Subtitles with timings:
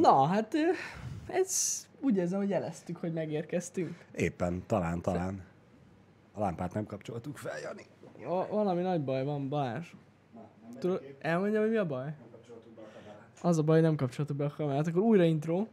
[0.00, 0.54] Na, hát
[1.26, 4.04] ez úgy érzem, hogy jeleztük, hogy megérkeztünk.
[4.14, 5.42] Éppen, talán, talán.
[6.32, 7.82] A lámpát nem kapcsoltuk fel, Jani.
[8.20, 9.92] Ja, valami nagy baj van, Balázs.
[10.78, 12.14] Tudod, elmondjam, hogy mi a baj?
[13.42, 14.86] Az a baj, nem kapcsoltuk be a kamerát.
[14.86, 15.66] Akkor újra intro.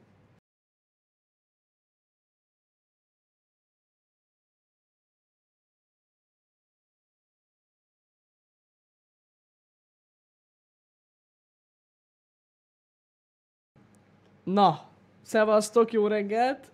[14.45, 14.79] Na,
[15.21, 16.71] szevasztok, jó reggelt!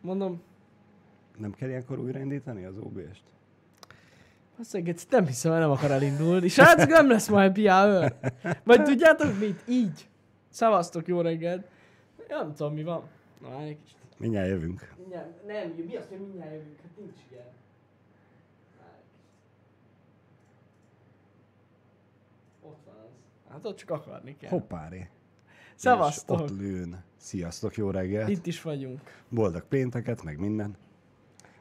[0.00, 0.42] Mondom,
[1.38, 3.22] Nem kell ilyenkor újraindítani az OBS-t?
[4.58, 6.48] Azt egész nem hiszem, nem akar elindulni.
[6.48, 8.14] Srácok, nem lesz majd hour.
[8.64, 9.62] Vagy tudjátok mit?
[9.68, 10.08] Így.
[10.48, 11.66] Szevasztok, jó reggelt.
[12.28, 13.02] Nem tudom, mi van.
[13.40, 13.96] Na, egy kicsit.
[14.18, 14.94] Mindjárt jövünk.
[14.98, 16.80] Mindjárt, nem, mi az, hogy mindjárt jövünk?
[16.82, 17.44] Hát nincs ilyen.
[22.62, 23.10] Ott van az.
[23.52, 24.50] Hát ott csak akarni kell.
[24.50, 25.08] Hoppáré.
[25.76, 26.40] Szevasztok.
[26.40, 27.02] Ott lőn.
[27.16, 28.28] Sziasztok, jó reggelt.
[28.28, 29.00] Itt is vagyunk.
[29.28, 30.76] Boldog pénteket, meg minden.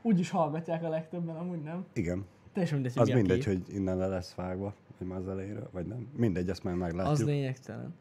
[0.02, 1.86] Úgy is hallgatják a legtöbben, amúgy nem.
[1.94, 2.26] Igen.
[2.54, 3.48] Teljesen mindegy, hogy Az mindegy, kép.
[3.48, 6.08] hogy innen le lesz vágva, vagy már az elejéről, vagy nem.
[6.18, 7.14] Mindegy, ezt majd meglátjuk.
[7.14, 7.94] Az lényegtelen.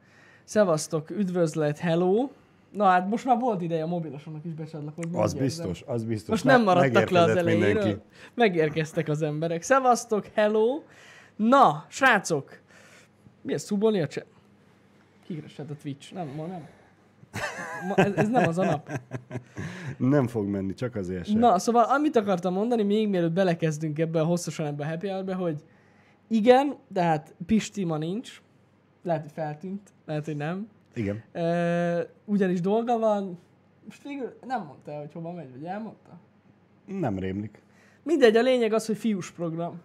[0.45, 2.29] Szevasztok, üdvözlet, hello.
[2.73, 5.19] Na hát most már volt ideje a mobilosomnak is becsatlakozni.
[5.19, 5.67] Az úgy érzem.
[5.67, 6.29] biztos, az biztos.
[6.29, 7.75] Most Na, nem maradtak le az elejéről.
[7.75, 8.03] mindenki.
[8.35, 9.63] Megérkeztek az emberek.
[9.63, 10.83] Szevasztok, hello.
[11.37, 12.59] Na, srácok.
[13.43, 14.01] Mi ez, szubolni
[15.27, 16.13] Kikresett a Twitch.
[16.15, 16.67] Nem, ma nem.
[17.89, 19.01] Ma, ez, ez nem az a nap.
[19.97, 21.39] Nem fog menni, csak azért sem.
[21.39, 25.35] Na, szóval amit akartam mondani, még mielőtt belekezdünk ebbe a hosszasan ebbe a happy hour
[25.35, 25.65] hogy
[26.29, 28.43] igen, de hát Pisti ma nincs.
[29.03, 30.69] Lehet, hogy feltűnt, lehet, hogy nem.
[30.95, 31.23] Igen.
[31.33, 33.39] E, ugyanis dolga van,
[33.85, 36.19] most végül nem mondta hogy hova megy, vagy elmondta?
[36.87, 37.63] Nem rémlik.
[38.03, 39.81] Mindegy, a lényeg az, hogy fiús program.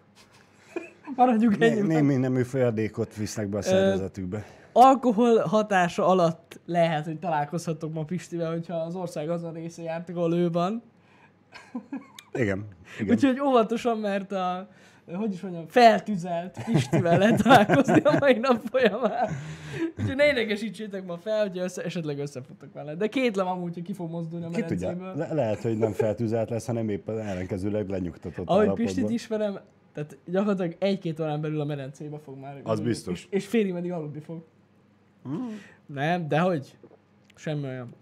[1.16, 1.86] Maradjunk Né- ennyiben.
[2.04, 4.44] némi nemű folyadékot visznek be a szervezetükbe.
[4.72, 10.34] Alkohol hatása alatt lehet, hogy találkozhatok ma Pistivel, hogyha az ország azon része jártak, ahol
[10.34, 10.82] ő van.
[12.32, 12.66] Igen.
[13.00, 13.14] Igen.
[13.14, 14.68] Úgyhogy óvatosan, mert a,
[15.14, 19.28] hogy is mondjam, feltüzelt Pistivel lehet találkozni a mai nap folyamán.
[19.98, 22.94] Úgyhogy ne idegesítsétek ma fel, hogy össze, esetleg összefutok vele.
[22.94, 26.50] De kétlem amúgy, hogy ki fog mozdulni a Ki tudja, le- lehet, hogy nem feltűzelt
[26.50, 28.86] lesz, hanem éppen ellenkezőleg lenyugtatott Ahogy állapotban.
[28.86, 29.58] Pistit ismerem,
[29.92, 32.60] tehát gyakorlatilag egy-két órán belül a medencébe fog már.
[32.64, 33.20] Az ülni, biztos.
[33.20, 34.42] És, és félig meddig aludni fog.
[35.28, 35.48] Mm.
[35.86, 36.76] Nem, de hogy?
[37.34, 37.94] Semmi olyan.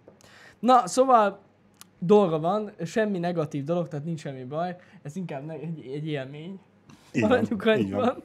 [0.59, 1.39] Na, szóval
[1.99, 4.77] dolga van, semmi negatív dolog, tehát nincs semmi baj.
[5.03, 6.59] Ez inkább ne- egy, egy élmény.
[7.21, 7.75] Maradjunk így van.
[7.75, 8.23] annyiban.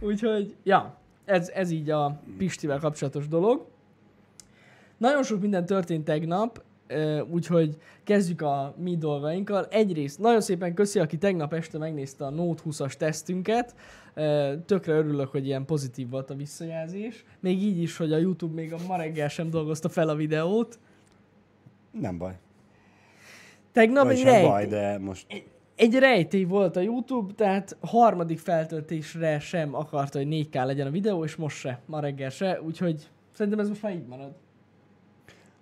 [0.00, 3.66] Úgyhogy, ja, ez, ez így a Pistivel kapcsolatos dolog.
[4.96, 6.62] Nagyon sok minden történt tegnap,
[7.30, 9.66] úgyhogy kezdjük a mi dolgainkkal.
[9.70, 13.74] Egyrészt nagyon szépen köszi, aki tegnap este megnézte a Note 20-as tesztünket.
[14.66, 17.24] Tökre örülök, hogy ilyen pozitív volt a visszajelzés.
[17.40, 20.78] Még így is, hogy a YouTube még a ma reggel sem dolgozta fel a videót.
[21.90, 22.38] Nem baj.
[23.72, 25.26] Tegnap Vagy egy, sem rejt, baj, de most
[25.76, 31.24] egy rejtély volt a YouTube, tehát harmadik feltöltésre sem akarta, hogy 4K legyen a videó,
[31.24, 34.34] és most se, ma reggel se, úgyhogy szerintem ez most már így marad.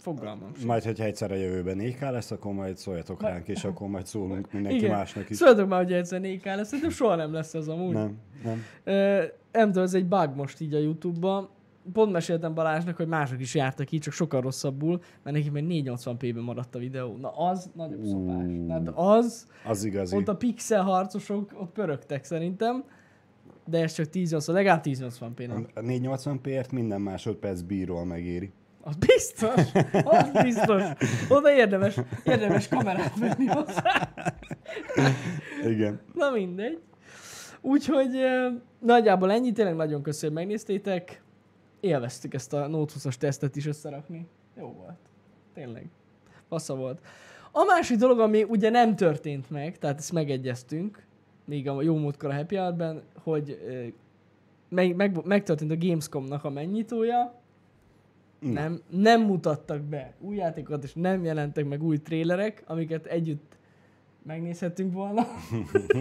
[0.02, 0.66] Fogalmam sincs.
[0.66, 4.48] majd, hogyha egyszer a jövőben 4K lesz, akkor majd szóljatok ránk, és akkor majd szólunk
[4.52, 4.90] mindenki Igen.
[4.90, 5.36] másnak is.
[5.36, 7.92] Szóljatok már, hogy egyszer 4K lesz, szerintem soha nem lesz ez amúgy.
[7.92, 8.62] Nem, nem.
[8.84, 11.48] Ö, nem tudom, ez egy bug most így a YouTube-ban.
[11.92, 16.42] Pont meséltem Balázsnak, hogy mások is jártak így, csak sokkal rosszabbul, mert neki meg 480p-ben
[16.42, 17.16] maradt a videó.
[17.16, 18.44] Na az nagyobb szopás.
[18.46, 18.66] Ú.
[18.66, 20.16] Tehát az, Az igazi.
[20.16, 22.84] ott a pixel harcosok ott pörögtek szerintem,
[23.66, 25.66] de ez csak 1080, legalább 1080p nem.
[25.74, 28.52] A 480p-ért minden másodperc bíról megéri.
[28.84, 29.72] Az biztos,
[30.04, 30.82] az biztos.
[31.28, 34.12] Oda érdemes, érdemes kamerát venni hozzá.
[35.64, 36.00] Igen.
[36.14, 36.80] Na mindegy.
[37.60, 38.10] Úgyhogy
[38.78, 41.22] nagyjából ennyi, tényleg nagyon köszönöm, hogy megnéztétek.
[41.80, 44.26] Élveztük ezt a Note 20-as tesztet is összerakni.
[44.58, 44.98] Jó volt.
[45.54, 45.86] Tényleg.
[46.48, 47.00] Passza volt.
[47.52, 51.06] A másik dolog, ami ugye nem történt meg, tehát ezt megegyeztünk,
[51.44, 53.58] még a jó múltkor a Happy Hour-ben, hogy
[54.68, 57.41] meg, meg, megtörtént a Gamescom-nak a megnyitója,
[58.50, 63.56] Nem, nem mutattak be új játékokat, és nem jelentek meg új trélerek, amiket együtt
[64.22, 65.26] megnézhettünk volna.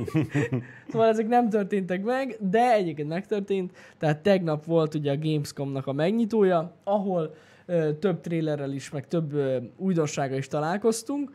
[0.91, 3.77] szóval ezek nem történtek meg, de egyébként megtörtént.
[3.97, 7.33] Tehát tegnap volt ugye a Gamescom-nak a megnyitója, ahol
[7.65, 11.31] ö, több trélerrel is, meg több ö, újdonsággal is találkoztunk.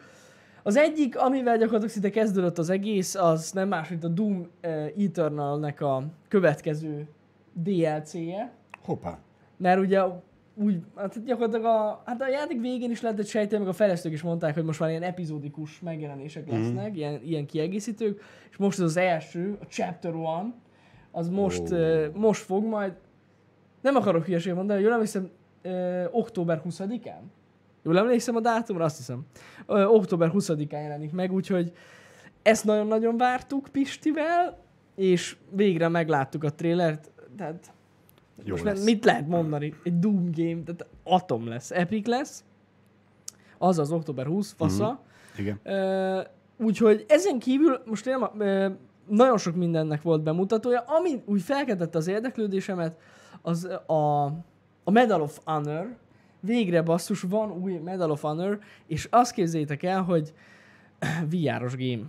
[0.62, 4.46] Az egyik, amivel gyakorlatilag szinte kezdődött az egész, az nem más, mint a Doom
[4.96, 7.08] Eternal-nek a következő
[7.52, 8.52] DLC-je.
[8.84, 9.18] Hoppá.
[9.56, 10.00] Mert ugye
[10.58, 14.22] úgy, hát gyakorlatilag a, hát a játék végén is lehetett sejteni, meg a fejlesztők is
[14.22, 16.54] mondták, hogy most már ilyen epizódikus megjelenések Mhm.
[16.60, 16.94] lesznek, mm.
[16.94, 20.54] ilyen, ilyen kiegészítők, és most ez az első, a Chapter One,
[21.10, 21.76] az most, Ó.
[21.76, 22.92] uh, most fog majd,
[23.80, 25.30] nem akarok hülyeséget mondani, jól emlékszem,
[25.62, 27.20] ö, október 20-án.
[27.82, 28.84] Jól emlékszem a dátumra?
[28.84, 29.26] Azt hiszem.
[29.66, 31.72] Ö, október 20-án jelenik meg, úgyhogy
[32.42, 34.58] ezt nagyon-nagyon vártuk Pistivel,
[34.94, 37.72] és végre megláttuk a trélert, tehát
[38.44, 38.84] Jó most lesz.
[38.84, 39.74] mit lehet mondani?
[39.82, 42.44] Egy Doom game, tehát atom lesz, epic lesz.
[43.58, 45.00] Az az október 20, fasza.
[45.34, 45.40] Mhm.
[45.40, 45.60] Igen.
[45.62, 46.20] Ö,
[46.56, 48.68] úgyhogy ezen kívül most nem, ö,
[49.08, 52.98] nagyon sok mindennek volt bemutatója, ami úgy felkeltette az érdeklődésemet,
[53.42, 54.24] az a,
[54.84, 55.96] a Medal of Honor.
[56.40, 60.32] Végre basszus, van új Medal of Honor, és azt képzeljétek el, hogy
[61.30, 62.02] VR-os game.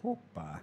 [0.00, 0.60] Hoppá.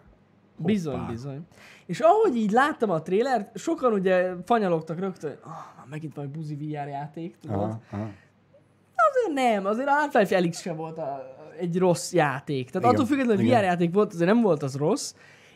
[0.58, 1.08] Bizony, Hoppá.
[1.12, 1.42] bizony.
[1.86, 6.56] És ahogy így láttam a trélert, sokan ugye fanyalogtak rögtön, hogy oh, megint valami buzi
[6.56, 7.58] VR játék, tudod?
[7.58, 8.10] Aha, aha.
[8.96, 12.70] Azért nem, azért a Half-Life Alyx sem volt a, egy rossz játék.
[12.70, 13.60] Tehát Igen, attól függetlenül, hogy igen.
[13.60, 15.14] VR játék volt, azért nem volt az rossz.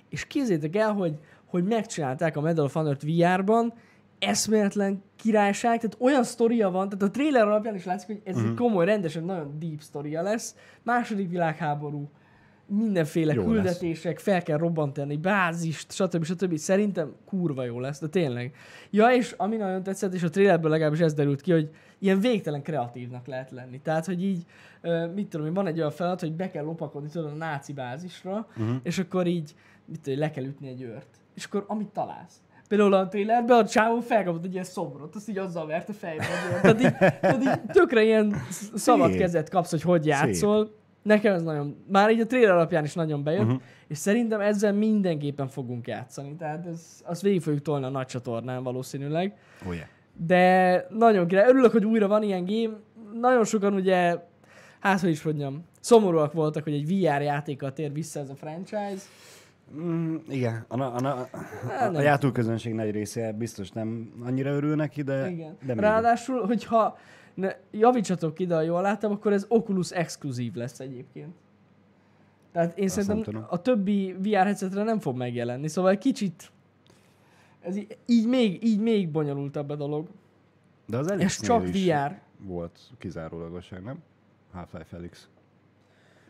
[0.09, 3.73] És képzétek el, hogy, hogy megcsinálták a Medal of Honor-t VR-ban,
[4.19, 8.47] eszméletlen királyság, tehát olyan sztoria van, tehát a trailer alapján is látszik, hogy ez Mhm.
[8.47, 10.55] egy komoly, rendesen nagyon deep sztoria lesz.
[10.83, 12.09] Második világháború,
[12.67, 16.23] mindenféle Jó küldetések, fel kell robbantani, bázist, stb.
[16.23, 16.57] stb.
[16.57, 18.55] Szerintem kurva jó lesz, de tényleg.
[18.89, 21.69] Ja, és ami nagyon tetszett, és a trailerből legalábbis ez derült ki, hogy
[21.99, 23.79] ilyen végtelen kreatívnak lehet lenni.
[23.79, 24.45] Tehát, hogy így,
[25.15, 28.75] mit tudom van egy olyan feladat, hogy be kell lopakodni tudod, a náci bázisra, uh-huh.
[28.83, 29.55] és akkor így,
[29.85, 31.07] mit tudom, le kell ütni egy őrt.
[31.35, 32.41] És akkor amit találsz.
[32.67, 36.23] Például a trailerben a csávó felkapott egy ilyen szobrot, azt így azzal verte fejbe.
[36.23, 36.61] az őrt.
[36.61, 39.19] Tehát így, tehát így tökre ilyen sz- szabad Szép.
[39.19, 40.75] kezet kapsz, hogy hogy játszol.
[41.07, 43.61] Nekem ez nagyon, már így a trailer alapján is nagyon bejött, uh-huh.
[43.87, 46.35] és szerintem ezzel mindenképpen fogunk játszani.
[46.35, 49.37] Tehát ez, azt végig fogjuk tolni a nagy csatornán valószínűleg.
[49.67, 49.87] Oh, yeah.
[50.13, 51.49] De nagyon király.
[51.49, 52.77] Örülök, hogy újra van ilyen game.
[53.19, 54.15] Nagyon sokan ugye,
[54.79, 59.03] hát hogy is mondjam, szomorúak voltak, hogy egy VR játékkal tér vissza ez a franchise.
[59.75, 61.27] Mm, igen, a, a, a, a,
[61.69, 62.01] Hát a nem.
[62.01, 65.57] játóközönség nagy része biztos nem annyira örül neki, de, Igen.
[65.65, 66.97] de Ráadásul, hogyha
[67.37, 71.35] ne, javítsatok ki, de ha jól láttam, akkor ez Oculus exkluzív lesz egyébként.
[72.51, 76.51] Tehát én Azt szerintem a többi VR headsetre nem fog megjelenni, szóval egy kicsit
[77.67, 80.07] ez így, így, még, így még bonyolultabb a dolog.
[80.85, 82.19] de az Ez csak VR.
[82.39, 83.97] volt kizárólagosan, nem?
[84.51, 85.29] Half-Life Elix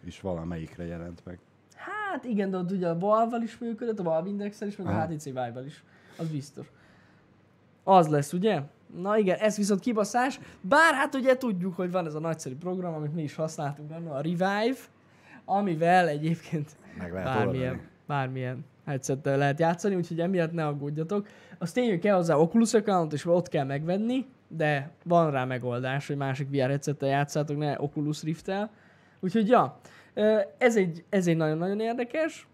[0.04, 1.40] is valamelyikre jelent meg.
[1.76, 5.06] Hát igen, de ott ugye a Valve-val is működött, a Valve index is, meg a.
[5.06, 5.84] HTC Vive-val is.
[6.18, 6.72] Az biztos.
[7.88, 8.62] Az lesz, ugye?
[9.02, 10.40] Na igen, ez viszont kibaszás.
[10.62, 14.16] Bár hát ugye tudjuk, hogy van ez a nagyszerű program, amit mi is használtunk annól,
[14.16, 14.78] a Revive,
[15.46, 17.88] amivel egyébként Meg lehet bármilyen, oldani.
[18.06, 21.28] bármilyen headsettel lehet játszani, úgyhogy emiatt ne aggódjatok.
[21.58, 26.18] Azt tényleg kell hozzá Oculus account, és ott kell megvenni, de van rá megoldás, hogy
[26.18, 28.72] másik VR headsettel játszátok, ne Oculus Rift-tel.
[29.20, 29.80] Úgyhogy ja,
[30.58, 32.48] ez egy, ez egy nagyon-nagyon érdekes.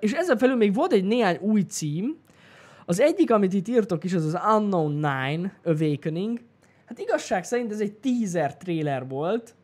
[0.00, 2.16] És ezen felül még volt egy néhány új cím.
[2.88, 6.40] Az egyik, amit itt írtok is, az az Unknown Nine Awakening.
[6.84, 9.54] Hát igazság szerint ez egy teaser trailer volt,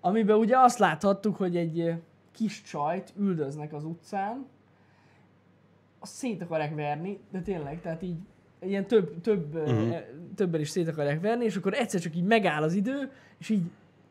[0.00, 1.94] amiben ugye azt láthattuk, hogy egy
[2.32, 4.46] kis csajt üldöznek az utcán,
[5.98, 8.16] azt szét akarják verni, de tényleg, tehát így
[8.60, 9.96] ilyen több, több, uh-huh.
[10.34, 13.62] többen is szét akarják verni, és akkor egyszer csak így megáll az idő, és így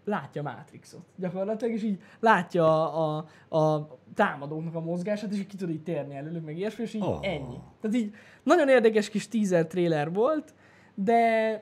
[0.06, 5.56] látja a Matrixot gyakorlatilag, és így látja a, a, a támadóknak a mozgását, és ki
[5.56, 7.20] tud így térni előlük, meg ilyesmi, és így Oh.
[7.22, 7.58] ennyi.
[7.82, 8.14] Tehát így
[8.44, 10.54] nagyon érdekes kis teaser trailer volt,
[10.96, 11.62] de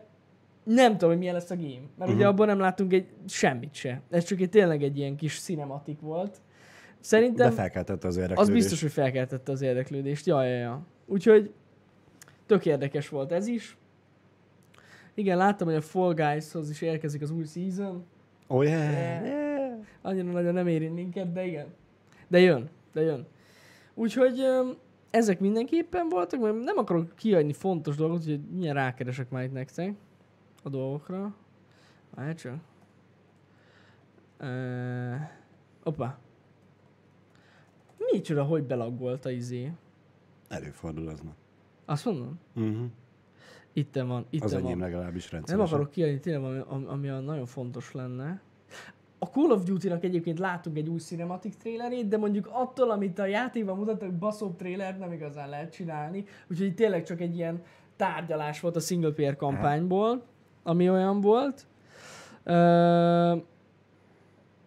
[0.64, 1.70] nem tudom, hogy milyen lesz a game.
[1.70, 2.16] Mert uh-huh.
[2.16, 4.02] ugye abban nem láttunk egy semmit se.
[4.10, 6.42] Ez csak egy tényleg egy ilyen kis cinematik volt.
[7.00, 8.58] Szerintem De felkeltette az az érdeklődést.
[8.58, 10.26] biztos, hogy felkeltette az érdeklődést.
[10.26, 10.82] Ja, ja, ja.
[11.06, 11.54] Úgyhogy
[12.46, 13.78] tök érdekes volt ez is.
[15.14, 18.06] Igen, láttam, hogy a Fall Guys-hoz is érkezik az új season.
[18.52, 18.92] Oh yeah.
[18.92, 19.26] Yeah.
[19.26, 19.78] yeah.
[20.02, 21.68] Annyira nagyon nem érint minket, de igen.
[22.28, 23.28] De jön, de jön.
[23.94, 24.40] Úgyhogy
[25.10, 29.94] ezek mindenképpen voltak, mert nem akarok kiadni fontos dolgot, úgyhogy milyen rákeresek már itt nektek
[30.64, 31.36] a dolgokra.
[32.16, 32.60] Várj csak.
[34.40, 35.22] Uh,
[35.84, 36.20] opa.
[37.98, 39.72] Micsoda, hogy belaggolt a izé?
[40.48, 41.32] Előfordul az ma.
[41.86, 42.40] Azt mondom?
[42.56, 42.86] Uh-huh.
[43.74, 44.64] Itten van, itten Az van.
[44.64, 45.74] enyém legalábbis Nem rendszeresen.
[45.74, 48.42] akarok kiadni tényleg ami, ami a nagyon fontos lenne.
[49.20, 53.26] A Call of Duty-nak egyébként láttunk egy új cinematic trailerét, de mondjuk attól, amit a
[53.26, 56.26] játékban mutattak, baszóbb trailer nem igazán lehet csinálni.
[56.50, 57.62] Úgyhogy tényleg csak egy ilyen
[57.96, 60.24] tárgyalás volt a single player kampányból,
[60.64, 61.66] ami olyan volt.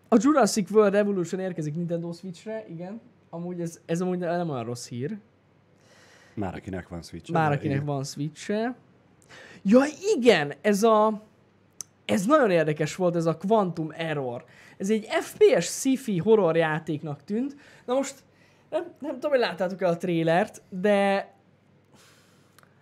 [0.08, 3.00] A Jurassic World Revolution érkezik Nintendo Switchre, igen.
[3.30, 5.18] Amúgy ez, ez amúgy nem olyan rossz hír.
[6.34, 8.74] Már akinek van switch Már akinek van Switch-e.
[9.62, 9.80] Ja
[10.16, 11.22] igen, ez a...
[12.04, 14.44] Ez nagyon érdekes volt, ez a Quantum Error.
[14.78, 17.56] Ez egy FPS sci-fi horror játéknak tűnt.
[17.84, 18.14] Na most,
[18.70, 21.32] nem, nem tudom, hogy láttátok el a trélert, de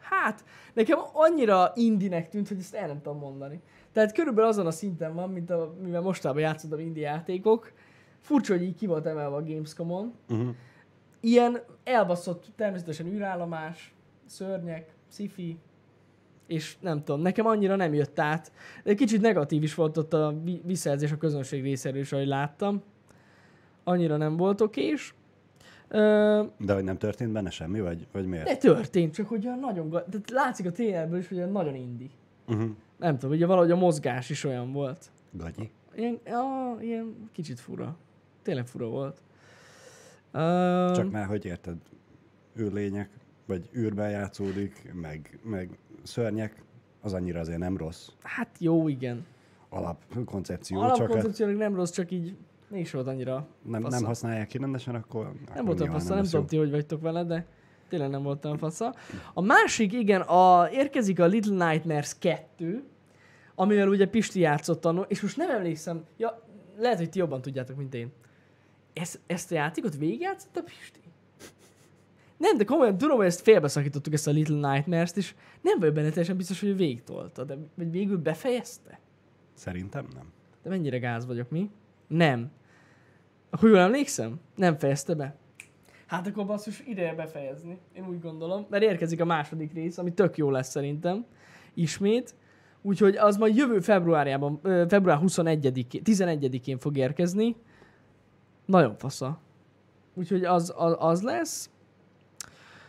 [0.01, 3.61] hát nekem annyira indinek tűnt, hogy ezt el nem tudom mondani.
[3.93, 7.73] Tehát körülbelül azon a szinten van, mint a, mivel mostában játszottam indie játékok.
[8.21, 10.15] Furcsa, hogy így ki volt emelve a Gamescom-on.
[10.29, 10.55] Uh-huh.
[11.25, 13.95] Ilyen elbaszott természetesen űrállomás,
[14.27, 15.59] szörnyek, sci
[16.47, 18.53] és nem tudom, nekem annyira nem jött át.
[18.85, 22.83] De kicsit negatív is volt ott a vi- visszajelzés a közönség részéről is, ahogy láttam.
[23.85, 25.15] Annyira nem volt okés.
[25.89, 28.47] Ö, De hogy nem történt benne semmi, vagy, vagy miért?
[28.47, 29.91] de történt, csak hogy olyan nagyon...
[29.91, 32.11] Tehát látszik a trailerből is, hogy olyan nagyon indi.
[32.49, 32.71] Uh-huh.
[32.97, 35.11] Nem tudom, ugye valahogy a mozgás is olyan volt.
[35.31, 35.71] Gagyi.
[35.97, 37.97] Ilyen, ja, ilyen kicsit fura.
[38.43, 39.23] Tényleg fura volt.
[40.35, 41.77] Uh, Csak már, hogy érted,
[42.59, 43.11] űrlények,
[43.47, 46.63] vagy űrben játszódik, meg, meg szörnyek,
[47.01, 49.27] az annyira azért nem rossz Hát jó, igen.
[49.69, 52.37] alapkoncepció, csak ezt Alapkoncepciónak nem rossz, csak így
[52.69, 54.07] mégis volt annyira nem, nem fasza.
[54.07, 57.25] használják ki rendesen, akkor Nem akkor voltam fasza, nem lesz tudom ti, hogy vagytok vele,
[57.25, 57.47] de
[57.89, 58.95] tényleg nem voltam fasza.
[59.35, 62.85] A másik, igen, a, érkezik a Little Nightmares 2,
[63.55, 66.43] amivel ugye Pisti játszott annó, és most nem emlékszem, ja,
[66.79, 68.13] lehet, hogy ti jobban tudjátok, mint én.
[68.93, 71.01] Ezt, ezt a játékot végigjátszott Pisti?
[72.37, 76.09] Nem, de komolyan tudom, hogy ezt félbeszakítottuk, ezt a Little Nightmares-t, és nem vagyok benne
[76.09, 78.99] teljesen biztos, hogy végtolta, de vagy végül befejezte?
[79.55, 80.33] Szerintem nem.
[80.63, 81.71] De mennyire gáz vagyok, mi?
[82.07, 82.51] Nem.
[83.51, 84.41] Akkor jól emlékszem?
[84.57, 85.37] Nem fejezte be.
[86.07, 90.37] Hát akkor basszus ideje befejezni, én úgy gondolom, mert érkezik a második rész, ami tök
[90.37, 91.25] jó lesz szerintem,
[91.75, 92.35] ismét.
[92.83, 97.57] Úgyhogy az majd jövő februárjában, február 21 11-én fog érkezni.
[98.65, 99.41] Nagyon fasza.
[100.15, 101.71] Úgyhogy az, az, az lesz.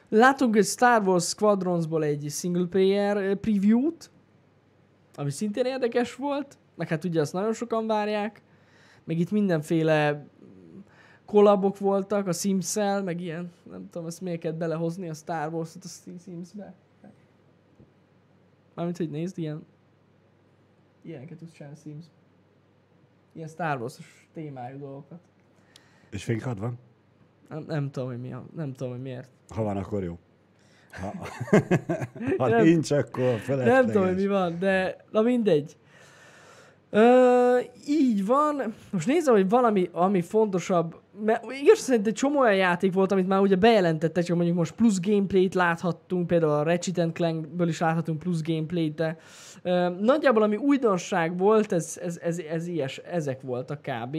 [0.09, 4.11] Látunk egy Star Wars Squadronsból egy single player ö, preview-t,
[5.15, 8.41] ami szintén érdekes volt, meg hát ugye azt nagyon sokan várják,
[9.03, 10.25] meg itt mindenféle
[11.25, 15.83] kollabok voltak a sims meg ilyen, nem tudom, ezt miért kellett belehozni a Star Wars-ot
[15.83, 15.87] a
[16.23, 16.73] Sims-be.
[18.73, 19.65] Mármint, hogy nézd, ilyen
[21.01, 22.05] ilyeneket tudsz csinálni Sims.
[23.33, 25.19] Ilyen Star Wars-os témájú dolgokat.
[26.13, 26.79] És fénykard van?
[27.49, 29.29] Nem, nem tudom, hogy mi a, nem tudom, hogy miért.
[29.49, 30.17] Ha van, akkor jó.
[30.91, 31.13] Ha,
[32.37, 33.73] ha Nem- nincs, akkor felesleges.
[33.73, 35.77] Nem tudom, hogy mi van, de na mindegy.
[36.89, 38.73] Ö, így van.
[38.91, 40.95] Most nézem, hogy valami, ami fontosabb.
[41.25, 44.71] Mert igaz szerint egy csomó olyan játék volt, amit már ugye bejelentettek, csak mondjuk most
[44.71, 49.17] plusz gameplayt láthattunk, például a Ratchet Clankből is láthatunk plusz gameplayt, de
[49.61, 54.17] ö, nagyjából ami újdonság volt, ez, ez, ez, ez ilyes, ezek voltak kb.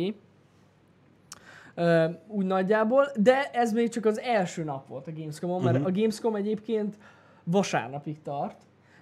[2.29, 5.87] Úgy nagyjából, de ez még csak az első nap volt a Gamescom-on, mert Mhm.
[5.87, 6.99] a Gamescom egyébként
[7.45, 8.57] vasárnapig tart,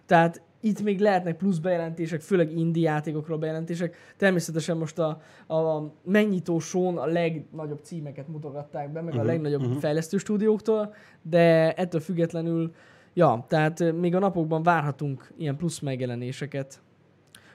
[0.07, 3.97] tehát itt még lehetnek plusz bejelentések, főleg indie játékokról bejelentések.
[4.17, 5.21] Természetesen most a,
[5.55, 9.73] a megnyitó show a legnagyobb címeket mutogatták be, meg a Mhm, legnagyobb mhm.
[9.77, 12.75] fejlesztő stúdióktól, de ettől függetlenül,
[13.15, 16.81] ja, tehát még a napokban várhatunk ilyen plusz megjelenéseket.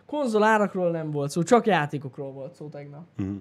[0.05, 3.03] Konzol árakról nem volt szó, csak játékokról volt szó tegnap.
[3.17, 3.35] Mhm.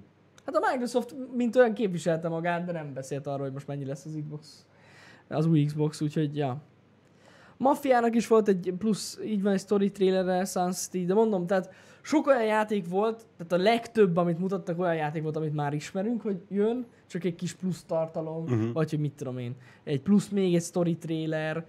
[0.46, 4.04] Hát a Microsoft mint olyan képviselte magát, de nem beszélt arról, hogy most mennyi lesz
[4.04, 4.66] az Xbox,
[5.28, 6.62] az új Xbox, úgyhogy ja.
[7.56, 11.74] Mafiának is volt egy plusz, így van egy story trailerre, Sun City, de mondom, tehát
[12.02, 16.22] sok olyan játék volt, tehát a legtöbb, amit mutattak, olyan játék volt, amit már ismerünk,
[16.22, 18.72] hogy jön, csak egy kis plusz tartalom, uh-huh.
[18.72, 21.66] vagy hogy mit tudom én, egy plusz még egy story trailer,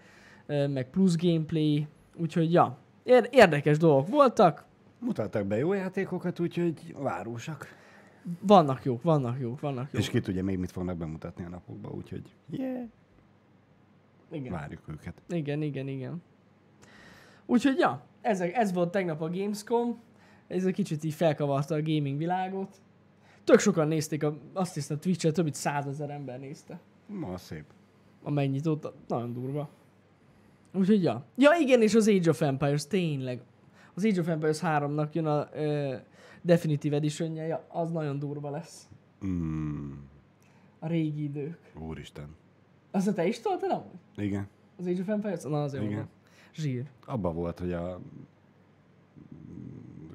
[0.47, 4.65] meg plusz gameplay, úgyhogy ja, ér- érdekes dolgok voltak,
[4.99, 7.67] Mutattak be jó játékokat, úgyhogy várósak.
[8.39, 10.01] Vannak jók, vannak jók, vannak jók.
[10.01, 12.83] És ki tudja még mit fognak bemutatni a napokban, úgyhogy yeah,
[14.31, 14.51] Igen.
[14.51, 15.21] várjuk őket.
[15.29, 16.21] Igen, igen, igen.
[17.45, 19.99] Úgyhogy ja, ez, ez volt tegnap a Gamescom.
[20.47, 22.81] Ez egy kicsit így felkavarta a gaming világot.
[23.43, 26.79] Tök sokan nézték, a, azt hiszem Twitch-et több mint százezer ember nézte.
[27.05, 27.63] Ma szép.
[28.23, 29.69] A megnyitót, nagyon durva.
[30.73, 31.25] Úgyhogy ja.
[31.35, 33.41] Ja igen, és az Age of Empires, tényleg.
[33.93, 35.95] Az Age of Empires 3-nak jön a uh,
[36.47, 37.37] Definitive edition
[37.67, 38.89] az nagyon durva lesz.
[39.25, 39.93] Mm,
[40.79, 41.71] A régi idők.
[41.79, 42.35] úristen.
[42.91, 43.99] Azt te is toltad amúgy?
[44.15, 44.47] Igen.
[44.77, 45.43] Az Age of Empires?
[45.43, 45.81] Na, az jó.
[45.81, 45.95] Igen.
[45.97, 46.07] van.
[46.53, 46.89] Zsír.
[47.05, 47.99] Abba volt, hogy a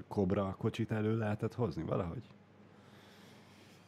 [0.09, 2.23] Cobra kocsit elő lehetett hozni valahogy.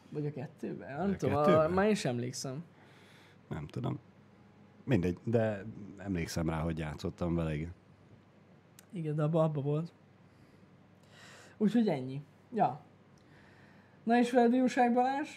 [0.09, 0.97] Vagy a kettőben?
[0.97, 1.71] Nem A tudom, a, kettőben?
[1.71, 2.63] már én sem emlékszem.
[3.47, 3.99] Nem tudom.
[4.83, 5.65] Mindegy, de
[5.97, 7.73] emlékszem rá, hogy játszottam vele, igen.
[8.91, 9.91] Igen, de abba, abba volt.
[11.57, 12.21] Úgyhogy ennyi.
[12.53, 12.81] Ja.
[14.03, 15.29] Na és veled jóság Balázs?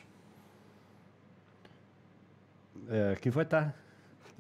[2.89, 3.75] Ö, Kifogytál?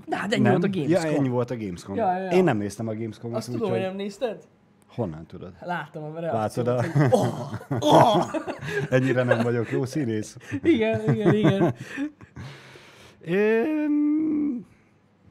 [0.06, 1.10] De hát ennyi volt a Gamescom.
[1.10, 1.96] Ja, ennyi volt a Gamescom.
[1.96, 2.30] Ja, ja.
[2.30, 4.46] Én nem néztem a Gamescom-ot, Azt tudom, úgyhogy hogy nem nézted?
[4.94, 5.52] honnan tudod?
[5.60, 6.68] Láttam a Látod reakciót.
[6.68, 6.82] a...
[6.82, 8.25] hogy Oh, oh!
[8.90, 10.37] Ennyire nem vagyok jó színész.
[10.62, 11.75] Igen, igen, igen.
[13.25, 13.88] Én...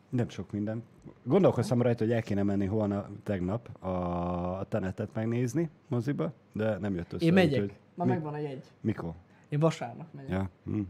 [0.10, 0.84] Nem sok minden.
[1.24, 7.14] Gondolkoztam rajta, hogy el kéne menni holna, tegnap a tenetet megnézni moziba, de nem jött
[7.14, 7.26] össze.
[7.26, 7.62] Én megyek.
[7.62, 8.64] úgyhogy- Már Mi- megvan a jegy.
[8.82, 9.14] Mikor?
[9.50, 10.32] Én vasárnap megyek.
[10.32, 10.50] Ja.
[10.66, 10.82] Hm.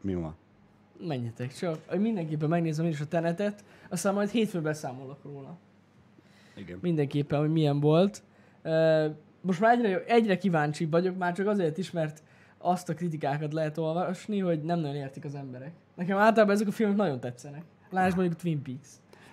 [0.00, 0.34] Mi van?
[1.06, 1.96] Menjetek csak.
[1.98, 5.56] Mindenképpen megnézem én is a tenetet, aztán majd hétfőn beszámolok róla.
[6.56, 6.78] Igen.
[6.82, 8.22] Mindenképpen, hogy milyen volt.
[9.40, 12.22] Most már egyre, egyre kíváncsi vagyok, már csak azért is, mert
[12.58, 15.72] azt a kritikákat lehet olvasni, hogy nem nagyon értik az emberek.
[15.94, 17.62] Nekem általában ezek a filmek nagyon tetszenek.
[17.90, 18.88] Lásd mondjuk Twin Peaks.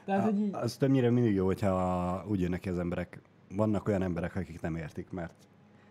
[0.05, 3.21] Tehát, hogy így, Az többnyire mindig jó, hogyha úgy jönnek az emberek.
[3.55, 5.33] Vannak olyan emberek, akik nem értik, mert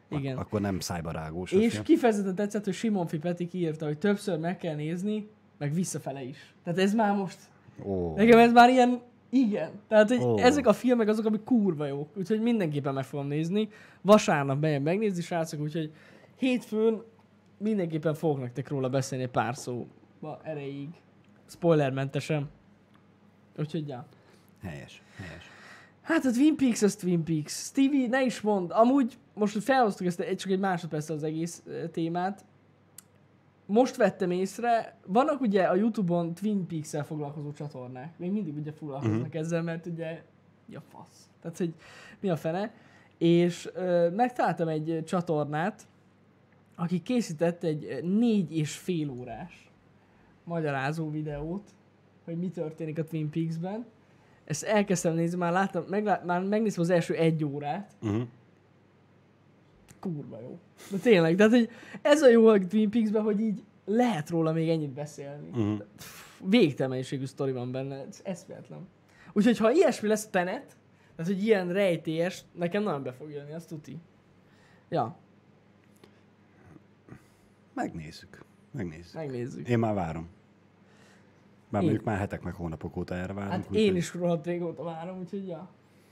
[0.09, 0.37] Igen.
[0.37, 1.52] akkor nem szájbarágós.
[1.52, 1.85] És film.
[1.85, 5.28] kifejezetten tetszett, hogy Simon Peti kiírta, hogy többször meg kell nézni,
[5.59, 6.54] meg visszafele is.
[6.64, 7.38] Tehát ez már most,
[7.85, 9.00] Ó, nekem ez már ilyen,
[9.31, 9.71] igen.
[9.88, 10.38] Tehát, hogy Ó.
[10.38, 12.09] ezek a filmek azok, amik kurva jók.
[12.16, 13.69] Úgyhogy mindenképpen meg fogom nézni.
[14.00, 15.92] Vasárnap megyek megnézni, srácok, úgyhogy
[16.37, 17.02] hétfőn
[17.59, 20.88] mindenképpen fogok nektek róla beszélni pár szóba erejéig.
[21.52, 22.50] Spoilermentesen.
[23.59, 24.06] Úgyhogy, ja.
[24.62, 25.50] helyes, helyes.
[26.02, 27.52] Hát a Twin Peaks az Twin Peaks.
[27.52, 28.71] Stevie, ne is mond.
[28.71, 32.44] Amúgy most, hogy felhoztuk ezt egy, csak egy másodperc az egész témát,
[33.66, 38.18] most vettem észre, vannak ugye a Youtube-on Twin Peaks-el foglalkozó csatornák.
[38.18, 39.40] Még mindig ugye foglalkoznak uh-huh.
[39.40, 40.23] ezzel, mert ugye
[40.66, 41.28] mi a fasz.
[41.40, 41.75] Tehát, hogy
[42.21, 42.75] mi a fene.
[43.18, 45.87] És ö, megtaláltam egy csatornát,
[46.76, 49.72] aki készített egy négy és fél órás
[50.44, 51.70] magyarázó videót,
[52.25, 53.87] hogy mi történik a Twin Peaks-ben.
[54.44, 58.22] Ezt elkezdtem nézni, már láttam, meglá, már megnéztem az első egy órát, Uh-huh.
[60.00, 60.58] kurva jó.
[60.90, 61.68] De tényleg, tehát hogy
[62.02, 65.49] ez a jó a Twin Peaks-ben, hogy így lehet róla még ennyit beszélni.
[65.49, 65.82] Uh-huh.
[65.96, 68.88] Pff, Végtelen mennyiségű sztori van benne, ez eszméletlen.
[69.32, 70.76] Úgyhogy ha ilyesmi lesz a Tenet,
[71.16, 73.99] tehát hogy ilyen rejtélyes, nekem nagyon be fog jönni, azt tuti.
[74.88, 75.16] Ja,
[77.75, 78.44] Megnézzük.
[78.73, 79.14] Megnézzük.
[79.14, 79.69] megnézzük.
[79.69, 80.29] Én már várom.
[81.69, 83.52] Már Én- mondjuk már hetek meg hónapok óta erre várunk.
[83.64, 85.69] Hát én is rohadt régóta várom, úgyhogy ja.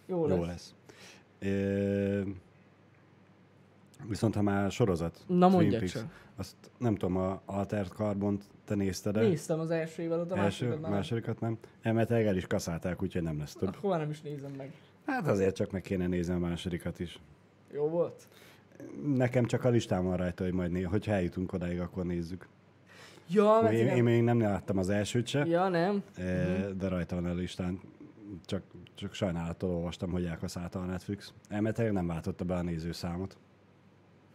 [0.07, 0.37] Jó lesz.
[0.39, 0.75] Jó lesz.
[1.39, 2.21] Ö,
[4.09, 6.05] viszont ha már sorozat, Na mondja Peaks, csak.
[6.37, 10.43] azt nem tudom, a Altered Carbont te nézted de Néztem az első évadot, a első,
[10.65, 10.91] másodikat már.
[10.91, 11.59] másodikat nem.
[11.83, 13.69] Emet el is kaszálták, úgyhogy nem lesz több.
[13.77, 14.73] Akkor nem is nézem meg.
[15.07, 17.19] Hát azért csak meg kéne nézni a másodikat is.
[17.73, 18.29] Jó volt?
[19.15, 22.49] Nekem csak a listám van rajta, hogy majd né, hogyha eljutunk odáig, akkor nézzük.
[23.29, 23.97] Ja, mert Én, igen.
[23.97, 26.03] én még nem láttam az elsőt se, Ja, nem.
[26.17, 27.81] eh, de rajta van a listán.
[28.45, 28.63] Csak,
[28.95, 31.33] csak sajnálattal olvastam, hogy elkaszálta a Netflix.
[31.49, 33.37] Elméletileg nem váltotta be a nézőszámot.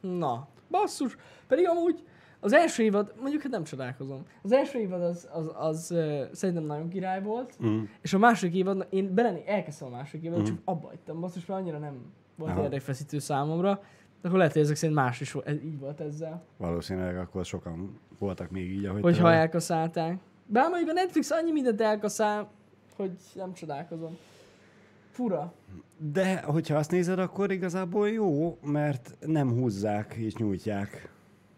[0.01, 1.17] Na, basszus.
[1.47, 2.03] Pedig amúgy
[2.39, 4.25] az első évad, mondjuk hát nem csodálkozom.
[4.41, 7.83] Az első évad az, az, az uh, szerintem nagyon király volt, Mm.
[8.01, 10.53] és a második évad, én belené, elkezdtem a második évadot, Mhm.
[10.55, 11.93] csak abba hagytam, basszus, mert annyira nem
[12.35, 13.83] volt érdekfeszítő számomra.
[14.25, 16.43] De akkor lehet, hogy ezek szerint más is ez így volt ezzel.
[16.57, 20.17] Valószínűleg akkor sokan voltak még így, ahogy Hogyha te- elkaszálták.
[20.45, 22.49] Bár mondjuk a Netflix annyi mindent elkaszál,
[22.95, 24.17] hogy nem csodálkozom.
[25.11, 25.53] Fura.
[25.97, 31.09] De hogyha azt nézed, akkor igazából jó, mert nem húzzák és nyújtják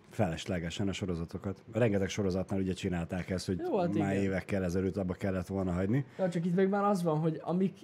[0.09, 1.63] feleslegesen a sorozatokat.
[1.73, 4.23] Rengeteg sorozatnál ugye csinálták ezt, hogy Jó, hát már igen.
[4.23, 6.05] évekkel ezelőtt abba kellett volna hagyni.
[6.17, 7.77] Ja, csak itt meg már az van, hogy amik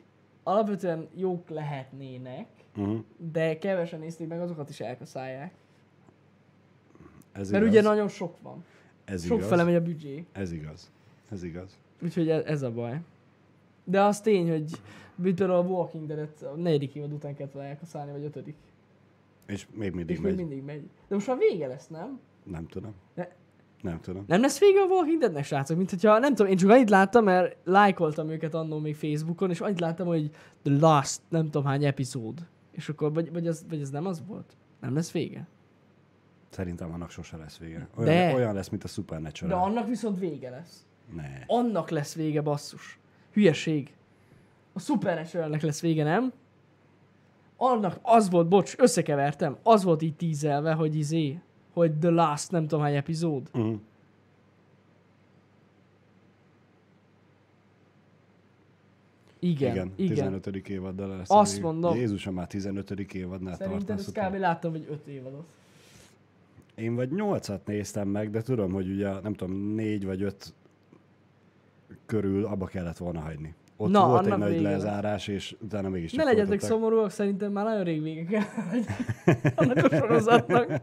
[0.43, 2.99] alapvetően jók lehetnének, Uh-huh.
[3.31, 5.53] de kevesen nézték meg, azokat is elkaszálják.
[7.31, 7.75] Ez Mert igaz.
[7.75, 8.63] ugye nagyon sok van.
[9.05, 9.49] ez Sok igaz.
[9.49, 10.25] fele megy a büdzsé.
[10.31, 10.91] Ez igaz.
[11.31, 11.77] Ez igaz.
[12.03, 12.99] Úgyhogy ez, ez a baj.
[13.83, 14.69] De az tény, hogy
[15.21, 18.55] például a Walking Dead-et a negyedik évad után kellett volna elkaszálni, vagy ötödik.
[19.47, 20.35] És még mindig És megy.
[20.35, 20.81] még mindig megy.
[21.07, 22.19] De most már vége lesz, nem?
[22.43, 22.93] Nem tudom.
[23.13, 23.27] Ne-
[23.81, 24.23] Nem tudom.
[24.27, 25.77] Nem lesz vége a Walking Deadnek, srácok?
[25.77, 29.61] Mint hogyha, nem tudom, én csak annyit láttam, mert lájkoltam őket annó még Facebookon, és
[29.61, 30.29] annyit láttam, hogy
[30.63, 32.47] the last, nem tudom hány epizód.
[32.73, 34.55] És akkor, vagy, vagy, az, vagy ez nem az volt?
[34.81, 35.47] Nem lesz vége?
[36.49, 37.87] Szerintem annak sose lesz vége.
[37.97, 39.63] De- Olyan, olyan lesz, mint a De Supernatural.
[39.63, 40.85] annak viszont vége lesz.
[41.15, 41.43] Ne.
[41.47, 42.99] Annak lesz vége, basszus.
[43.31, 43.93] Hülyeség.
[44.73, 46.33] A Supernaturalnek lesz vége, nem?
[47.57, 51.39] Annak az volt, bocs, összekevertem, az volt így tízelve, hogy izé,
[51.73, 53.49] hogy The Last nem tudom hány epizód.
[53.53, 53.79] Uh-huh.
[59.43, 60.11] Igen, Igen, igen.
[60.11, 60.41] igen.
[60.41, 60.69] 15.
[60.69, 61.29] évaddal lesz.
[61.31, 61.65] Azt vége.
[61.65, 61.95] mondom.
[61.95, 62.91] Jézusom, már 15.
[62.91, 64.35] évadnál Szerintem ezt kb.
[64.35, 65.45] láttam, hogy öt évadot.
[66.75, 70.53] Én vagy nyolcat néztem meg, de tudom, hogy ugye nem tudom, négy vagy öt
[72.05, 73.55] körül abba kellett volna hagyni.
[73.77, 77.65] Ott Na, volt egy nagy vége lezárás, és utána mégis Ne legyetek szomorúak, szerintem már
[77.65, 78.43] nagyon rég vége kell,
[79.55, 80.67] annak a sorozatnak.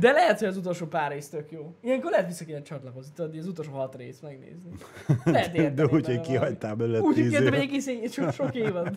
[0.00, 1.74] De lehet, hogy az utolsó pár rész tök jó.
[1.80, 4.70] Ilyenkor lehet vissza kéne csatlakozni, tudod, az utolsó hat részt megnézni.
[5.24, 5.74] Lehet érteni.
[5.74, 7.00] De úgy, hogy kihagytál belőle.
[7.00, 8.86] Úgy, hogy egy évet, egész sok, sok évad.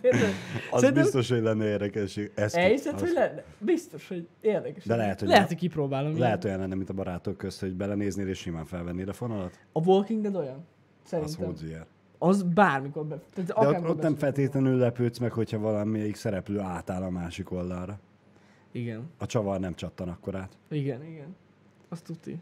[0.80, 2.30] Szerintem- biztos, hogy lenne érdekesség.
[2.34, 3.42] Ez ki- Elhiszed, az- hogy lenne?
[3.58, 4.84] Biztos, hogy érdekes.
[4.84, 6.06] De lehet, hogy lehet, hogy kipróbálom.
[6.06, 9.58] Lehet Lehet, olyan lenne, mint a barátok közt, hogy belenéznél és simán felvennéd a fonalat.
[9.72, 10.64] a Walking Dead olyan?
[11.04, 11.44] Az Szerintem.
[11.46, 11.86] hódzier.
[12.18, 13.20] az bármikor be...
[13.34, 17.98] Tehát De ott, ott nem feltétlenül lepődsz meg, hogyha valamelyik szereplő átáll a másik oldalra.
[18.72, 20.56] Igen, A csavar nem csattan akkor át.
[20.68, 21.36] igen, igen.
[21.88, 22.38] Azt tuti.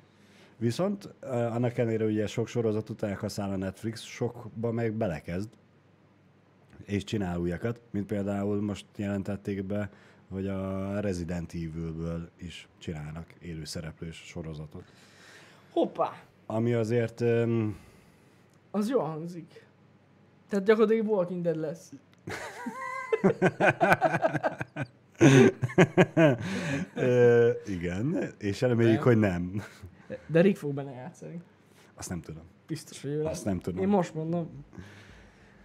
[0.57, 5.49] Viszont eh, annak ellenére ugye sok sorozat után elhasznál a Netflix, sokba meg belekezd,
[6.85, 9.91] és csinál újakat, mint például most jelentették be,
[10.29, 14.85] hogy a Resident Evil-ből is csinálnak élőszereplős sorozatot.
[15.71, 16.23] Hoppá!
[16.47, 17.79] Ami azért um,
[18.71, 19.67] Az jól hangzik.
[20.49, 21.93] Tehát gyakorlatilag Walking Dead lesz.
[26.95, 29.63] ö, igen, és reméljük, hogy nem.
[30.27, 31.43] De Rick fog benne játszani.
[31.95, 32.43] Azt nem tudom.
[32.67, 33.33] Biztos, hogy ő lesz.
[33.33, 33.83] Azt nem tudom.
[33.83, 34.65] Én most mondom.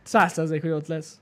[0.03, 1.21] Száz százalék, hogy ott lesz.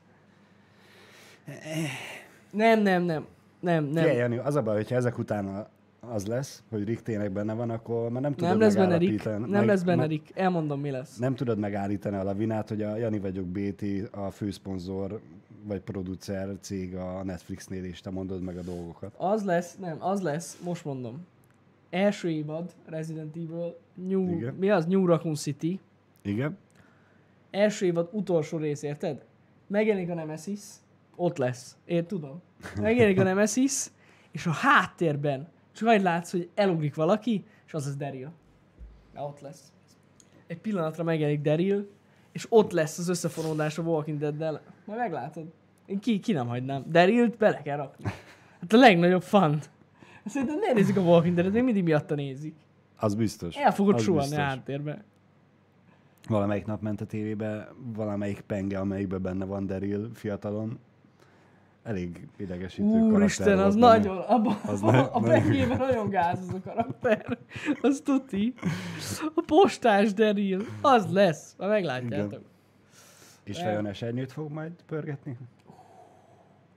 [2.51, 3.25] Nem, nem, nem.
[3.59, 4.03] Nem, nem.
[4.03, 5.69] Figyelj, Jani, az a baj, hogyha ezek után a-
[6.09, 9.23] az lesz, hogy Rick tényleg benne van, akkor már nem tudod Nem lesz benne Rick.
[9.23, 10.37] Nem meg- lesz benne Rick.
[10.37, 11.17] Elmondom, mi lesz.
[11.17, 15.19] Nem tudod megállítani a lavinát, hogy a Jani vagyok BT, a főszponzor
[15.63, 19.13] vagy producer cég a Netflixnél, és te mondod meg a dolgokat.
[19.17, 21.25] Az lesz, nem, az lesz, most mondom.
[21.89, 24.53] Első évad, Resident Evil, New, Igen.
[24.53, 24.85] mi az?
[24.85, 25.79] New Raccoon City.
[26.21, 26.57] Igen?
[27.51, 29.25] Első évad utolsó rész, érted?
[29.67, 30.59] Megjelenik a Nemesis,
[31.15, 31.77] ott lesz.
[31.85, 32.41] Én tudom.
[32.81, 33.87] Megjelenik a Nemesis,
[34.31, 38.31] és a háttérben csak majd látsz, hogy elugrik valaki, és az az Daryl.
[39.15, 39.71] Ja, ott lesz.
[40.47, 41.89] Egy pillanatra megjelenik Daryl,
[42.31, 44.61] és ott lesz az összefonódás a Walking Dead-del.
[44.85, 45.51] Majd meglátod.
[45.85, 46.83] Én ki, ki nem hagynám.
[46.89, 48.03] Daryl-t bele kell rakni.
[48.59, 49.59] Hát a legnagyobb fun.
[50.25, 52.55] Szerintem ne nézik a Walking Dead-et, még mindig miatta nézik.
[52.95, 53.55] Az biztos.
[53.55, 55.03] El fogod suhanni a háttérbe.
[56.27, 60.79] Valamelyik nap ment a tévébe, valamelyik penge, amelyikben benne van Daryl fiatalon.
[61.83, 63.87] Elég idegesítő Úristen, karakter az benne.
[63.87, 67.37] nagyon, abba, Az az na- a pengében nagyon gáz az a karakter.
[67.81, 68.53] Az tuti.
[69.35, 71.55] A postás Daryl, az lesz.
[71.57, 72.41] Ha meglátjátok.
[73.43, 73.65] És Nem.
[73.67, 75.37] vajon esernyőt fog majd pörgetni?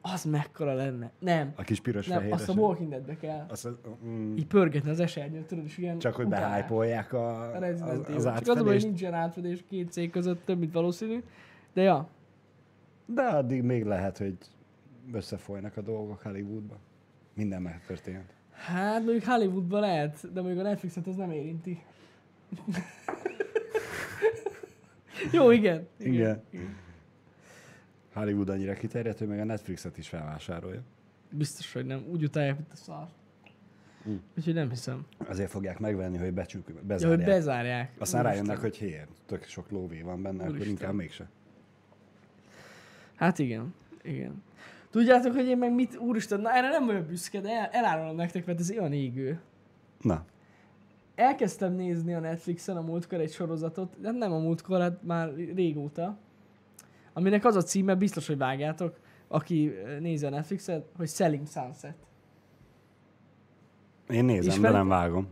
[0.00, 1.10] Az mekkora lenne.
[1.18, 1.52] Nem.
[1.56, 2.52] A kis piros Nem, fehér azt a?
[2.52, 3.46] Walking Deadbe kell.
[3.48, 7.56] Azt, az- mm, Így pörgetni az esernyőt, tudod, és ilyen csak hogy behájpolják a, A
[7.56, 7.82] az, Evil.
[7.82, 8.84] az Csak az a hogy átfedést.
[8.86, 11.22] nincsen átfedés két cég között, több, mint valószínű.
[11.72, 12.08] De ja,
[13.06, 14.36] De addig még lehet, hogy
[15.12, 16.78] összefolynak a dolgok Hollywoodban.
[17.34, 18.32] Minden megtörtént.
[18.50, 21.82] hát mondjuk Hollywoodban lehet, de mondjuk a Netflixet az nem érinti.
[25.32, 25.86] Jó, igen.
[25.98, 26.42] Igen.
[28.12, 30.82] Hollywood annyira kiterjedt, hogy meg a Netflixet is felvásárolja.
[31.30, 32.04] Biztos, hogy nem.
[32.10, 33.06] Úgy utálják, mint a szar.
[34.04, 34.10] Hm.
[34.38, 35.06] Úgyhogy nem hiszem.
[35.28, 37.26] Azért fogják megvenni, hogy becsük, Ja, hogy bezárják.
[37.28, 37.92] bezárják.
[37.98, 38.22] Aztán Úristen.
[38.46, 40.70] rájönnek, hogy hé, tök sok lóvé van benne, akkor Úristen.
[40.70, 41.28] inkább mégse.
[43.14, 44.42] Hát igen, igen.
[44.94, 48.46] Tudjátok, hogy én meg mit, úristen, na erre nem vagyok büszke, de el, elárulom nektek,
[48.46, 49.40] mert ez olyan égő.
[50.00, 50.24] Na,
[51.14, 56.16] Elkezdtem nézni a Netflixen a múltkor egy sorozatot, de nem a múltkor, hát már régóta,
[57.12, 61.94] aminek az a címe, biztos, hogy vágjátok, aki eh, nézi a Netflixet, hogy Selling Sunset.
[64.08, 64.70] én nézem, Ismeritek?
[64.70, 65.28] de nem vágom.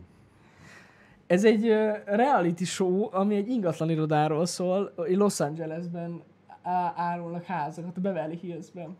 [1.26, 6.22] Ez egy ö, reality show, ami egy ingatlan irodáról szól, Los Angelesben
[6.62, 8.96] á- árulnak házakat, a Beverly Hillsben.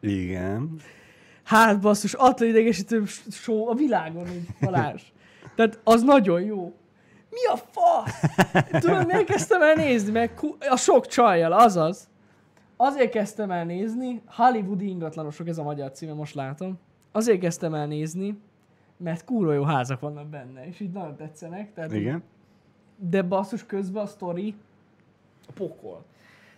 [0.00, 0.76] Igen.
[1.44, 5.02] Hát basszus, attól idegesítő show a világon, így Balázs.
[5.56, 6.72] Tehát az nagyon jó.
[7.30, 8.20] Mi a fasz?
[8.80, 10.12] Tudod, miért kezdtem el nézni?
[10.12, 12.08] Meg ku- a sok csajjal, azaz.
[12.76, 16.78] Azért kezdtem el nézni, Hollywoodi ingatlanosok, ez a magyar címe, most látom.
[17.12, 18.38] Azért kezdtem el nézni,
[18.96, 21.74] mert kurva jó házak vannak benne, és így nagyon tetszenek.
[21.74, 22.22] Tehát így- Igen.
[22.96, 24.54] de basszus közben a sztori
[25.48, 26.04] a pokol.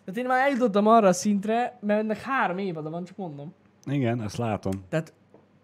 [0.04, 3.54] Tehát én már eljutottam arra a szintre, mert ennek három évada van, csak mondom.
[3.84, 4.72] Igen, azt látom.
[4.88, 5.12] Tehát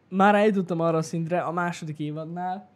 [0.08, 2.68] már eljutottam arra a szintre a második évadnál,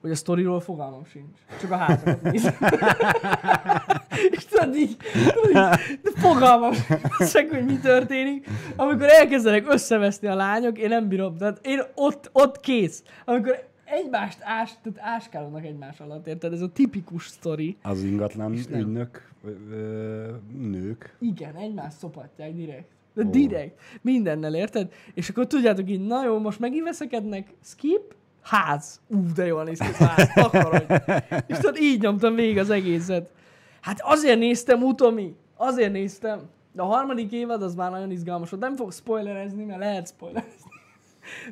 [0.00, 1.38] hogy a sztoriról fogalmam sincs.
[1.60, 2.54] Csak a házakat nézem.
[4.30, 6.72] És tudod így, tudod így de fogalmam
[7.18, 8.46] sincs, hogy mi történik.
[8.76, 11.36] Amikor elkezdenek összeveszni a lányok, én nem bírom.
[11.36, 13.02] Tehát én ott, ott kész.
[13.24, 16.52] Amikor egymást ás, tehát áskálnak egymás alatt, érted?
[16.52, 17.76] Ez a tipikus sztori.
[17.82, 19.33] Az ingatlan ügynök
[19.70, 21.16] ö, nők.
[21.20, 22.88] Igen, egymást szopatják direkt.
[23.14, 23.30] De Ó.
[23.30, 23.80] direkt.
[24.00, 24.92] Mindennel, érted?
[25.14, 29.00] És akkor tudjátok így, na jó, most megint veszekednek, skip, ház.
[29.08, 30.84] Ú, de jól néz ki a ház, takarodj.
[31.46, 33.32] És tudod, így nyomtam végig az egészet.
[33.80, 35.36] Hát azért néztem, utomi.
[35.56, 36.40] Azért néztem.
[36.72, 38.62] De a harmadik évad az már nagyon izgalmas volt.
[38.62, 40.70] Nem fog spoilerezni, mert lehet spoilerezni.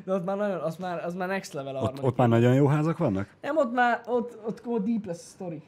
[0.05, 2.27] De ott már nagyon, az már, az már next level a Ott, harmadik ott már
[2.29, 3.35] nagyon jó házak vannak?
[3.41, 5.61] nem, ott már, ott, ott, ott deep lesz a sztori.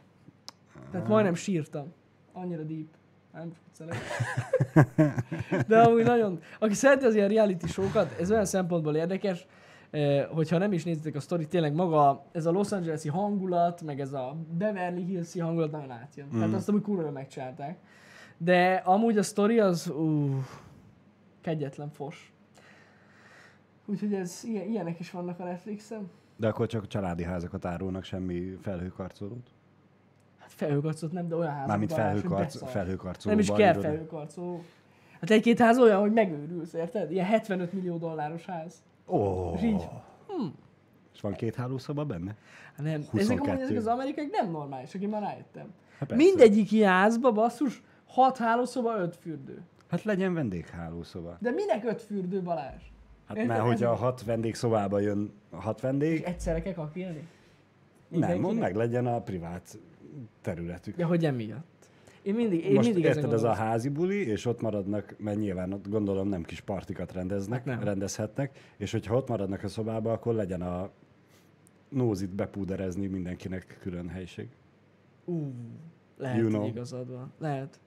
[0.91, 1.93] Tehát majdnem sírtam.
[2.36, 2.88] Annyira deep.
[3.34, 3.98] Nem viccelek.
[5.67, 6.39] De amúgy nagyon...
[6.60, 9.48] Aki szereti az ilyen reality show-kat, ez olyan szempontból érdekes,
[9.95, 14.00] Eh, hogyha nem is nézitek a sztorit, tényleg maga ez a Los Angeles-i hangulat, meg
[14.00, 16.28] ez a Beverly Hills-i hangulat nagyon átjön.
[16.28, 16.39] Mm.
[16.39, 17.80] Tehát azt amúgy kurva megcsinálták.
[18.38, 20.30] De amúgy a sztori az, ú,
[21.41, 22.34] kegyetlen fos.
[23.86, 26.10] Úgyhogy ez, ilyen, ilyenek is vannak a Netflixen.
[26.36, 29.55] De akkor csak családi házakat árulnak, semmi felhőkarcolót.
[30.45, 31.67] Hát felhőkarcolót nem, de olyan házak.
[31.67, 32.69] Mármint hogy felhőkarc, beszar.
[32.69, 33.36] felhőkarcoló.
[33.36, 34.62] Nem is kell felhőkarcoló.
[35.19, 37.12] Hát egy-két ház olyan, hogy megőrülsz, érted?
[37.12, 38.84] Ilyen 75 millió dolláros ház.
[39.08, 39.88] Ó, És így,
[41.13, 42.36] és van két hálószoba benne?
[42.75, 43.19] Hát nem, 22.
[43.21, 45.73] ezek amúgy ezek az amerikai nem normálisak, én már rájöttem.
[45.99, 46.15] Hát.
[46.15, 49.62] Mindegyik ilyen házba, basszus, 6 hálószoba, 5 fürdő.
[49.89, 51.38] Hát legyen vendéghálószoba.
[51.39, 52.81] De minek 5 fürdő, Balázs?
[53.27, 53.47] Hát Érted?
[53.55, 57.13] mert hogyha Ez- hat vendégszobába jön hat És vendég, egyszerre kell kakilni?
[57.13, 57.27] nem,
[58.08, 58.45] Mindenkinek?
[58.45, 59.77] mond meg legyen a privát
[60.41, 60.97] területük.
[60.97, 61.89] Ja, hogy emiatt.
[62.21, 65.73] Én mindig, én Most mindig érted, ez a házi buli, és ott maradnak, mert nyilván
[65.73, 67.84] ott gondolom nem kis partikat rendeznek, Hát nem.
[67.84, 70.89] rendezhetnek, és hogyha ott maradnak a szobába, akkor legyen a
[71.89, 74.47] nózit bepúderezni mindenkinek külön helység.
[75.25, 75.54] Ú,
[76.17, 76.65] lehet, You know.
[76.67, 77.34] igazad van.
[77.39, 77.80] Lehet.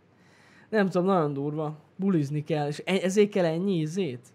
[0.68, 1.78] Nem tudom, nagyon durva.
[1.96, 4.26] Bulizni kell, és e- ezért kell ennyi izét.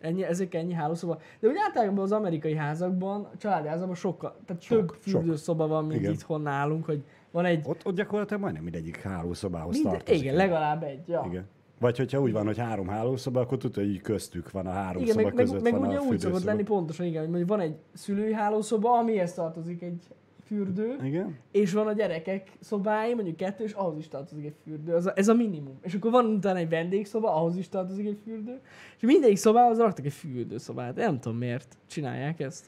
[0.00, 1.18] Ennyi, kell ennyi hálószoba.
[1.40, 5.84] De úgy általában az amerikai házakban, a családi házakban sokkal, tehát Sok, több fürdőszoba van,
[5.84, 6.12] mint Igen.
[6.12, 7.04] itthon nálunk, hogy
[7.36, 10.22] van egy, Ott, ott gyakorlatilag majdnem mindegyik hálószobához minden, tartozik.
[10.22, 11.24] igen, legalább egy, ja.
[11.28, 11.46] Igen.
[11.80, 15.02] Vagy hogyha úgy van, hogy három hálószoba, akkor tudod, hogy így köztük van a három
[15.02, 17.46] Igen, szoba meg, meg, között meg van ugye a úgy szokott lenni pontosan, igen, hogy
[17.46, 20.02] van egy szülői hálószoba, amihez tartozik egy
[20.46, 21.38] fürdő, Igen?
[21.50, 24.94] és van a gyerekek szobái, mondjuk kettő, és ahhoz is tartozik egy fürdő.
[24.94, 25.78] Ez a, ez a minimum.
[25.82, 28.60] És akkor van utána egy vendégszoba, ahhoz is tartozik egy fürdő.
[28.96, 30.94] És mindegyik szobához raktak egy fürdőszobát.
[30.94, 32.66] Nem tudom miért csinálják ezt.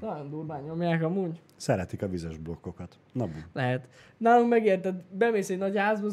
[0.00, 1.40] Nagyon durván nyomják amúgy.
[1.56, 2.98] Szeretik a vizes blokkokat.
[3.12, 3.32] Na, bu.
[3.52, 3.88] Lehet.
[4.16, 6.08] Nálunk megérted, bemész egy nagy házba,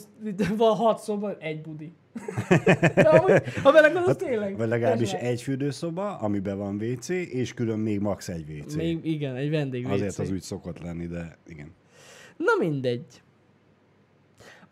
[0.57, 1.93] van hat szoba, egy budi.
[2.95, 4.49] De amúgy, ha belegondolsz, tényleg.
[4.49, 5.31] Hát, Vagy legalábbis teljesen.
[5.31, 8.29] egy fürdőszoba, amiben van WC, és külön még max.
[8.29, 8.75] egy WC.
[8.75, 10.19] Még, igen, egy vendég Azért WC.
[10.19, 11.71] az úgy szokott lenni, de igen.
[12.37, 13.21] Na mindegy.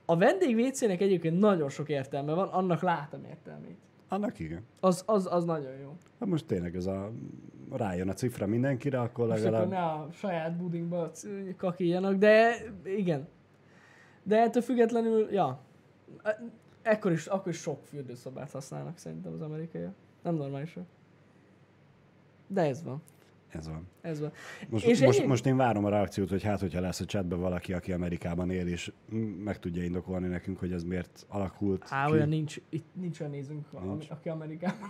[0.06, 3.78] A vendég WC-nek egyébként nagyon sok értelme van, annak látom értelmét.
[4.08, 4.64] Annak igen.
[4.80, 5.96] Az, az, az nagyon jó.
[6.20, 7.12] Hát most tényleg ez a
[7.72, 9.70] rájön a cifra mindenkire, akkor Most akkor legalább...
[9.70, 13.28] ne a saját budinkba c- kakiljanak, de igen.
[14.24, 15.60] De ettől függetlenül, ja.
[16.24, 16.44] E-
[16.82, 19.94] Ekkor is, akkor is sok fürdőszobát használnak szerintem az amerikaiak.
[20.24, 20.86] Nem normálisak.
[22.48, 23.02] De ez van.
[23.58, 23.88] Ez van.
[24.02, 24.32] Ez van.
[24.70, 27.40] Most, És most, egyéb- most én várom a reakciót, hogy hát, hogyha lesz a chatben
[27.40, 28.92] valaki, aki Amerikában él, és
[29.44, 32.12] meg tudja indokolni nekünk, hogy ez miért alakult Á, ki.
[32.12, 34.10] olyan nincs, itt nincs olyan nézünk, Nincs.
[34.10, 34.90] aki Amerikában.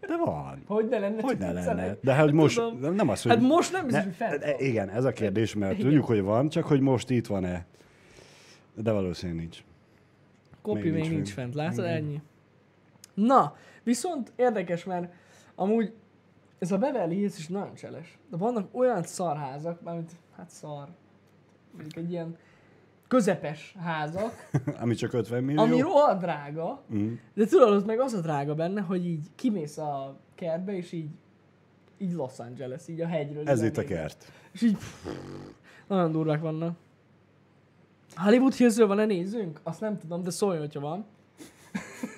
[0.00, 0.62] De van.
[0.66, 1.22] Hogy ne lenne?
[1.22, 1.96] Hogy ne lenne?
[2.02, 2.78] De hát most Tudom.
[2.80, 3.32] nem- nem az, hogy...
[3.32, 4.56] Hát most nem biztos, ne, hogy fent e-.
[4.64, 5.84] Igen, ez a kérdés, mert Igen.
[5.84, 7.66] tudjuk, hogy van, csak hogy most itt van-e.
[8.74, 9.62] De valószínűleg nincs.
[10.62, 11.54] Kopi még, Még nincs, nincs fent, fent.
[11.54, 11.84] látod?
[11.84, 11.96] Igen.
[11.96, 12.20] Ennyi.
[13.14, 15.12] Na, viszont érdekes, mert
[15.54, 15.92] amúgy
[16.58, 18.18] ez a Beverly Hills is nagyon cseles.
[18.30, 20.88] De vannak olyan szarházak, mármint, hát szar,
[21.72, 22.36] mondjuk egy ilyen
[23.08, 25.62] közepes házak, Ami csak 50 millió.
[25.62, 27.12] ami rohadt drága, Mm.
[27.34, 31.08] de tudod, ott meg az a drága benne, hogy így kimész a kertbe, és így
[32.00, 33.48] így Los Angeles, így a hegyről.
[33.48, 34.32] Ez itt a kert.
[34.52, 34.76] És így
[35.86, 36.76] nagyon durvák vannak.
[38.16, 39.60] Hollywood Hillsről van-e nézzünk?
[39.62, 41.04] Azt nem tudom, de szólj, hogyha van.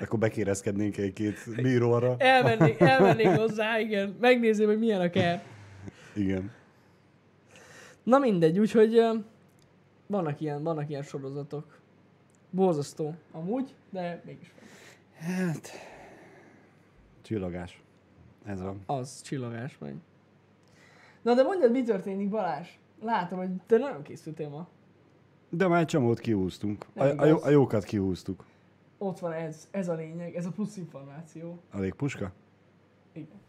[0.00, 2.14] Akkor bekérezkednénk egy-két bíróra.
[2.18, 4.16] Elmennék, elmennék hozzá, igen.
[4.20, 5.44] Megnézném, hogy milyen a kert.
[6.14, 6.50] Igen.
[8.02, 9.02] Na mindegy, úgyhogy
[10.06, 11.78] vannak ilyen, vannak ilyen sorozatok.
[12.50, 14.64] Borzasztó amúgy, de mégis van.
[15.28, 15.70] Hát...
[17.22, 17.82] Csillagás.
[18.44, 18.82] Ez van.
[18.86, 19.94] Az csillagás meg.
[21.22, 22.68] Na de mondjad, mi történik Balázs?
[23.02, 24.68] Látom, hogy te nagyon készültél ma.
[25.48, 26.86] De már egy csomót kihúztunk.
[26.94, 28.44] A, a, jó, a jókat kihúztuk.
[28.98, 31.58] Ott van ez, ez a lényeg, ez a plusz információ.
[31.74, 32.32] Elég puska.
[33.12, 33.40] Igen.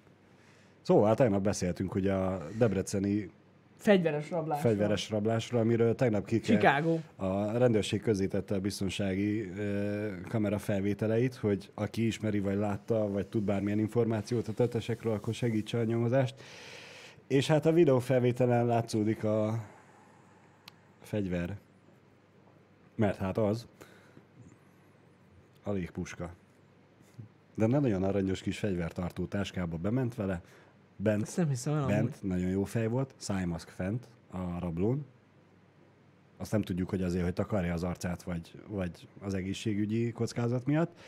[0.82, 3.32] Szóval tegnap beszéltünk ugye a debreceni
[3.78, 4.62] Fegyveres rablás.
[4.62, 6.98] fegyveres rablásról, amiről tegnap ki Chicago.
[7.16, 13.44] A rendőrség közzétette a biztonsági ö, kamera felvételeit, hogy aki ismeri, vagy látta, vagy tud
[13.44, 16.36] bármilyen információt a tettesekről, akkor segítse a nyomozást.
[17.28, 19.64] És hát a videó felvételen látszódik a
[21.02, 21.58] fegyver.
[22.96, 23.68] Mert hát az
[25.68, 26.34] a légpuska.
[27.56, 30.42] De nem nagyon aranyos kis fegyvertartó táskába bement vele,
[30.96, 31.94] bent nem hiszem el amúgy.
[31.94, 35.06] Bent, nagyon jó fej volt, szájmaszk fent a rablón.
[36.38, 41.00] Azt nem tudjuk, hogy azért, hogy takarja az arcát, vagy, vagy az egészségügyi kockázat miatt.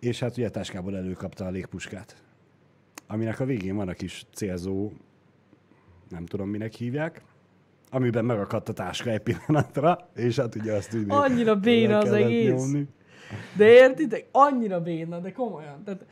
[0.00, 2.22] És hát ugye táskából előkapta a légpuskát.
[3.06, 4.92] Aminek a végén van a kis célzó,
[6.08, 7.22] nem tudom minek hívják,
[7.90, 12.50] amiben megakadt a táska egy pillanatra, és hát ugye azt úgy Annyira béna az egész.
[12.50, 12.88] nyomni.
[13.56, 14.26] De értitek?
[14.32, 15.82] Annyira béna, de komolyan.
[15.84, 16.04] Tehát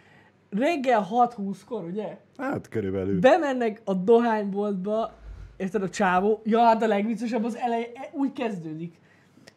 [0.50, 2.18] reggel 6-20-kor, ugye?
[2.36, 3.20] Hát körülbelül.
[3.20, 5.12] Bemennek a dohányboltba,
[5.56, 8.94] érted a csávó, ja, hát a legviccesebb az eleje, úgy kezdődik.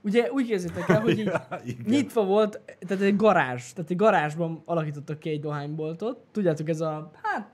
[0.02, 1.86] Ugye úgy kezdődtek el, hogy így Ja, igen.
[1.88, 6.19] nyitva volt, tehát egy garázs, tehát egy garázsban alakítottak ki egy dohányboltot.
[6.32, 7.50] Tudjátok, ez a, hát,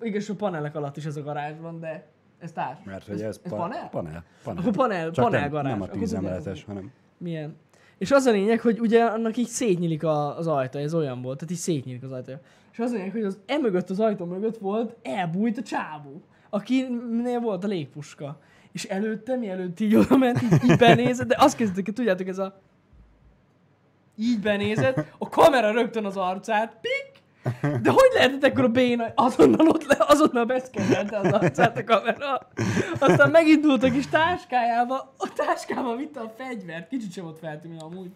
[0.00, 2.06] igaz, a panelek alatt is ez a garázsban, de
[2.38, 2.78] ez társ.
[2.84, 3.88] Mert hogy ez, ez pa- panel?
[3.90, 4.24] Panel.
[4.42, 4.60] panel.
[4.62, 5.72] Akkor panel, Csak panel nem, garázs.
[5.72, 6.92] nem a tízemeletes, hanem...
[7.18, 7.56] Milyen?
[8.00, 11.38] És az a lényeg, hogy ugye annak így szétnyílik a, az ajtaja, ez olyan volt,
[11.38, 12.40] tehát így szétnyílik az ajtaja.
[12.72, 17.40] És az a lényeg, hogy az emögött az ajtó mögött volt, elbújt a csávó, akinél
[17.40, 18.40] volt a légpuska.
[18.72, 22.38] És előtte, mielőtt így oda ment, így, így benézett, de azt kezdtek, hogy tudjátok, ez
[22.38, 22.60] a...
[24.16, 26.99] Így benézett, a kamera rögtön az arcát, pik!
[27.62, 29.04] De hogy lehetett ekkor a béna?
[29.14, 32.48] Azonnal ott le, azonnal beszkennelte az arcát a kamera.
[32.98, 36.88] Aztán megindult a kis táskájába, a táskába vitte a fegyvert.
[36.88, 38.10] Kicsit sem volt feltűnő amúgy.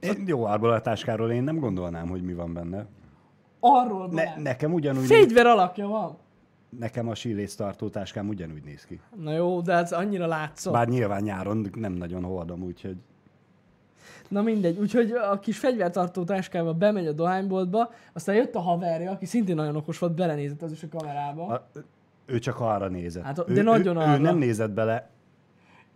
[0.00, 2.86] Én, jó, abból a táskáról én nem gondolnám, hogy mi van benne.
[3.60, 6.16] Arról Ne, ne, nekem ugyanúgy, Fegyver alakja van.
[6.78, 9.00] nekem a sílész tartó táskám ugyanúgy néz ki.
[9.16, 10.72] Na jó, de ez annyira látszott.
[10.72, 12.96] Bár nyilván nyáron nem nagyon hordom, úgyhogy
[14.28, 19.26] Na mindegy, úgyhogy a kis fegyvertartó táskával bemegy a dohányboltba, aztán jött a haverja, aki
[19.26, 21.46] szintén nagyon okos volt, belenézett az is a kamerába.
[21.46, 21.68] a,
[22.26, 23.24] ő csak arra nézett.
[23.24, 24.12] Hát, ő, de nagyon ő, arra.
[24.12, 25.10] ő nem nézett bele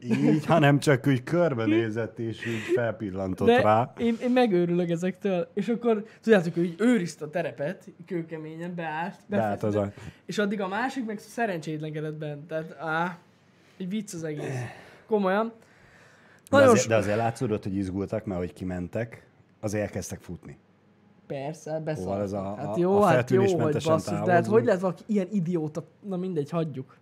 [0.02, 3.92] így, hanem csak úgy körbenézett, és így felpillantott De rá.
[3.98, 5.48] én, én megőrülök ezektől.
[5.54, 9.92] És akkor tudjátok, hogy őrizte a terepet, kőkeményen beállt, hát az a...
[10.26, 12.46] és addig a másik meg szerencsétlenkedett bent.
[12.46, 13.14] Tehát, áh,
[13.76, 14.58] egy vicc az egész.
[15.06, 15.52] Komolyan.
[16.50, 16.88] De Nagyon azért, so...
[16.88, 19.26] de azért látszódott, hogy izgultak, mert hogy kimentek,
[19.60, 20.58] azért elkezdtek futni.
[21.26, 21.96] Persze, beszartak.
[21.96, 24.54] Szóval ez a- hát jó, a hát jó, hogy basszus, de hát távozunk.
[24.56, 25.84] hogy lehet valaki ilyen idióta?
[26.08, 26.96] Na mindegy, hagyjuk.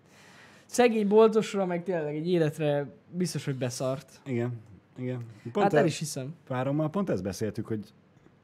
[0.67, 4.21] Szegény boltosra meg tényleg egy életre biztos, hogy beszart.
[4.25, 4.61] Igen,
[4.99, 5.25] igen.
[5.53, 6.35] Pont hát el e- is hiszem.
[6.47, 7.93] Párommal pont ezt beszéltük, hogy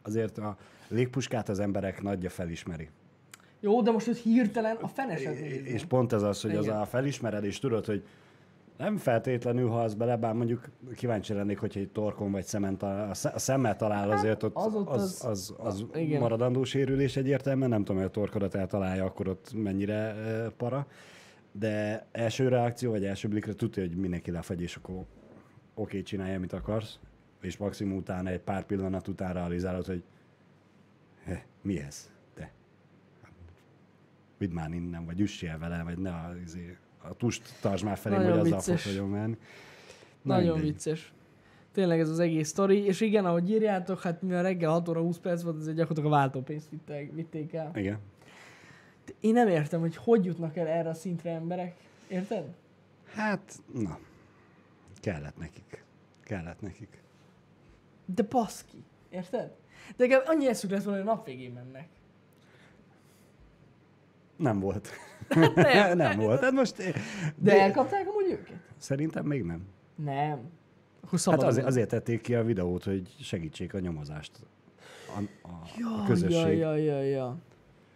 [0.03, 0.57] azért a
[0.88, 2.88] légpuskát az emberek nagyja felismeri.
[3.61, 5.35] Jó, de most hogy hirtelen a feneset
[5.65, 6.77] És pont ez az, hogy az Igen.
[6.81, 8.05] a felismered, és tudod, hogy
[8.83, 13.14] nem feltétlenül halsz bele, bár mondjuk kíváncsi lennék, hogyha egy torkon vagy szemen talál, a
[13.14, 16.21] sze- a szemmel talál, azért ott Hát, az ott az, az- az, az, igen.
[16.21, 20.14] maradandó sérülés egyértelműen, nem tudom, hogy a torkodat eltalálja, akkor ott mennyire
[20.57, 20.87] para,
[21.53, 25.07] de első reakció, vagy első blikre tudja, hogy mindenki lefagy, és akkor oké,
[25.75, 26.99] okay, csinálja, amit akarsz,
[27.40, 30.03] és maximum utána egy pár pillanat után realizálod, hogy
[31.25, 32.11] he, mi ez?
[32.35, 32.53] Te.
[34.38, 36.12] Vidd már innen, vagy üssél vele, vagy ne
[36.45, 36.77] izé,
[37.09, 38.83] a tust tartsd már felé, hogy Nagyon azzal vicces.
[38.83, 39.37] fogsz nagyon menni.
[40.23, 40.71] Na, Nagyon mindegy.
[40.73, 41.12] vicces.
[41.73, 45.19] Tényleg ez az egész sztori, és igen, ahogy írjátok, hát mivel reggel 6 óra 20
[45.19, 47.71] perc volt, ezért gyakorlatilag a váltópénzt vitték, vitték el.
[47.75, 47.99] Igen.
[49.21, 51.77] Én nem értem, hogy hogy jutnak el erre a szintre emberek.
[52.09, 52.45] Érted?
[53.15, 53.99] Hát, na.
[55.01, 55.85] Kellett nekik.
[56.25, 57.03] Kellett nekik.
[58.05, 58.85] De baszki.
[59.11, 59.51] Érted?
[59.97, 61.88] De legalább annyi eszük lesz volna, hogy a nap végén mennek.
[64.42, 64.88] Nem volt.
[65.55, 65.96] Nem.
[65.96, 66.40] nem volt.
[66.40, 66.76] Hát most...
[66.76, 66.92] De,
[67.37, 68.57] De elkapták amúgy őket?
[68.76, 69.62] Szerintem még nem.
[69.94, 70.38] Nem.
[71.24, 74.33] Hát azért, azért tették ki a videót, hogy segítsék a nyomozást.
[75.16, 76.59] A, a, a ja, közösség.
[76.59, 77.37] Ja, ja, ja, ja.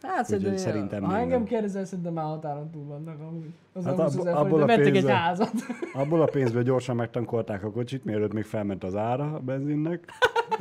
[0.02, 1.48] Hát Úgyhogy szerintem, szerintem ha még engem nem.
[1.48, 3.50] kérdezel, szerintem már határon túl vannak amúgy.
[3.72, 5.52] Az Hát hát abba- abból, abból a vettek egy házat.
[5.94, 10.04] Abból a pénzből gyorsan megtankolták a kocsit, mielőtt még felment az ára a benzinnek.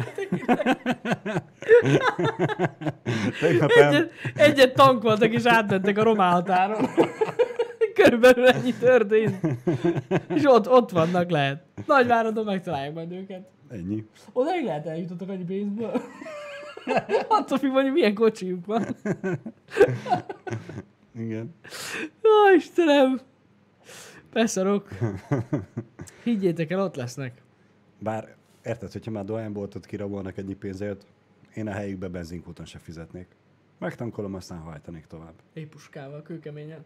[3.40, 3.88] Tegnap el...
[3.88, 6.90] Egyet, egyet tankoltak és átmentek a román határon.
[7.96, 9.40] Körülbelül ennyi történt.
[10.28, 11.64] És ott, ott vannak lehet.
[11.86, 13.50] Nagyváradon megtalálják majd őket.
[13.70, 14.06] Ennyi.
[14.34, 16.02] Odaig lehet eljutottak annyi pénzből.
[17.28, 18.86] Attól függ, hogy milyen kocsijuk van.
[21.20, 21.56] Igen.
[22.24, 23.20] Ó, Istenem!
[24.34, 24.88] Beszarok.
[26.24, 27.42] Higgyétek el, ott lesznek.
[28.00, 28.36] Bár
[28.66, 31.06] érted, hogyha már dohányboltot kirabolnak ennyi pénzért,
[31.54, 33.28] én a helyükbe benzinkúton se fizetnék.
[33.78, 35.34] Megtankolom, aztán hajtanék tovább.
[35.54, 36.86] Egy puskával, kőkeményen.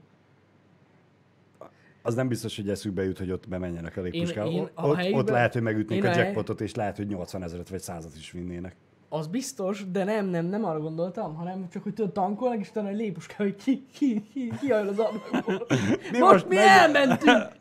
[2.01, 4.51] Az nem biztos, hogy eszükbe jut, hogy ott bemenjenek a légpuskával.
[4.51, 6.97] én Ott, a ott, helyükben- ott lehet, hogy megütnék én a a jackpotot, és lehet,
[6.97, 8.75] hogy 80 ezeret vagy 100 is vinnének.
[9.09, 12.87] Az biztos, de nem, nem, nem arra gondoltam, hanem csak, hogy tudod, tankolnak, és utána
[12.87, 15.65] egy lépuská, hogy ki, ki, ki, ki az ablakból.
[16.11, 17.47] Mi most, most mi elmentünk!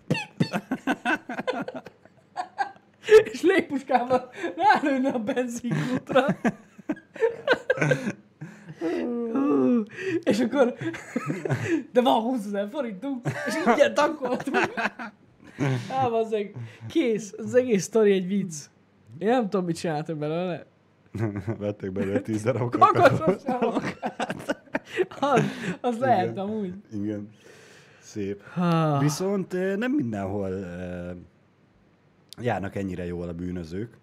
[3.25, 6.27] és légpuskával rálőne a benzinkútra.
[10.23, 10.75] És akkor,
[11.93, 14.73] de van 20 ezer forintunk, és ingyen tankoltunk.
[15.91, 16.55] Á, bazzeg,
[16.89, 18.55] kész, az egész sztori egy vicc.
[19.19, 20.66] Én nem tudom, mit csináltak belőle.
[21.59, 23.45] Vettek belőle 10 darab kakasot.
[25.21, 25.43] Az,
[25.81, 26.73] az lehet amúgy.
[26.93, 27.29] Igen.
[28.01, 28.43] Szép.
[28.57, 31.11] Ah, Viszont eh, nem mindenhol eh,
[32.41, 33.97] járnak ennyire jól a bűnözők.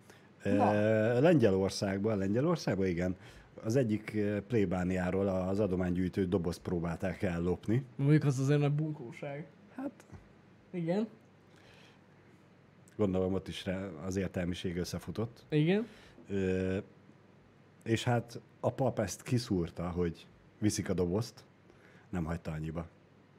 [0.43, 0.71] Na.
[1.19, 3.15] Lengyelországban, Lengyelországban igen,
[3.63, 4.17] az egyik
[4.47, 7.85] plébániáról az adománygyűjtő dobozt próbálták ellopni.
[7.95, 9.45] Mondjuk az azért nagy bunkóság.
[9.75, 9.91] Hát
[10.71, 11.07] Igen,
[12.95, 13.65] gondolom ott is
[14.05, 15.45] az értelmiség összefutott.
[15.49, 15.87] igen.
[16.29, 16.77] Ö,
[17.83, 20.27] és hát a pap ezt kiszúrta, hogy
[20.59, 21.43] viszik a dobozt,
[22.09, 22.87] nem hagyta annyiba.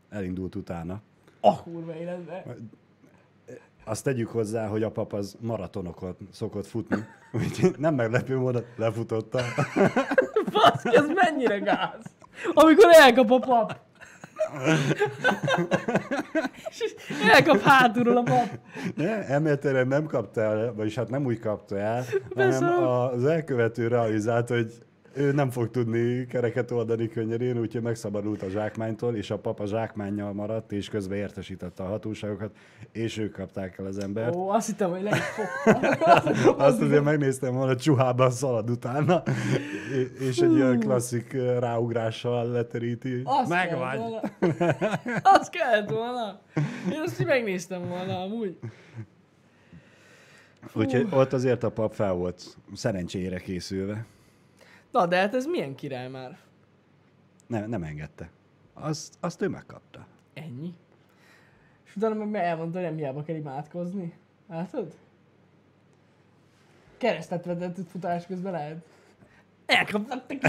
[0.08, 1.00] Elindult utána.
[1.40, 2.56] A kurva életbe.
[3.88, 7.04] Azt tegyük hozzá, hogy a pap az maratonokat szokott futni,
[7.40, 9.40] úgyhogy nem meglepő módon lefutotta.
[10.52, 12.02] Baszki, ez mennyire gáz?
[12.54, 13.76] Amikor elkap a pap.
[17.34, 18.46] Elkap hátulról a pap.
[18.94, 22.64] Ne, elméletileg nem kapta el, vagyis hát nem úgy kapta el, Persze.
[22.64, 24.72] hanem az elkövető realizált, hogy
[25.16, 30.32] ő nem fog tudni kereket oldani könnyedén, úgyhogy megszabadult a zsákmánytól, és a papa zsákmánnyal
[30.32, 32.50] maradt, és közben értesítette a hatóságokat,
[32.92, 34.34] és ők kapták el az embert.
[34.34, 35.18] Ó, azt hittem, hogy le.
[36.66, 39.22] Azt azért megnéztem volna, csuhában szalad utána,
[39.92, 43.20] és- és egy olyan klasszik ráugrással leteríti.
[43.24, 43.98] Azt Meg kellett vagy!
[43.98, 44.20] volna.
[45.38, 46.40] Azt kellett volna.
[46.92, 48.58] Én azt így megnéztem volna amúgy.
[50.72, 54.04] Úgyhogy ott azért a pap fel volt szerencsére készülve.
[54.90, 56.38] Na, de hát ez milyen király már?
[57.46, 58.30] Nem, nem engedte.
[58.74, 60.06] Azt, azt ő megkapta.
[60.34, 60.74] Ennyi.
[61.84, 64.18] És utána meg elmondta, hogy nem hiába kell imádkozni.
[64.48, 64.94] Látod?
[66.96, 68.84] Keresztet vetett itt futás közben lehet.
[69.66, 70.46] Elkapnak neki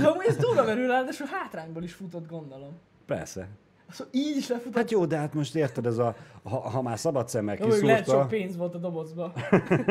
[0.00, 2.78] De amúgy ez durva merül rá, de so hátrányból is futott, gondolom.
[3.06, 3.48] Persze.
[3.90, 4.74] Szóval így is lefutott.
[4.74, 7.86] Hát jó, de hát most érted, ez a, ha, ha már szabad szemmel Jó, mondjuk
[7.86, 9.32] lehet sok kiszúrta, pénz volt a dobozba.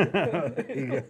[0.74, 1.04] igen.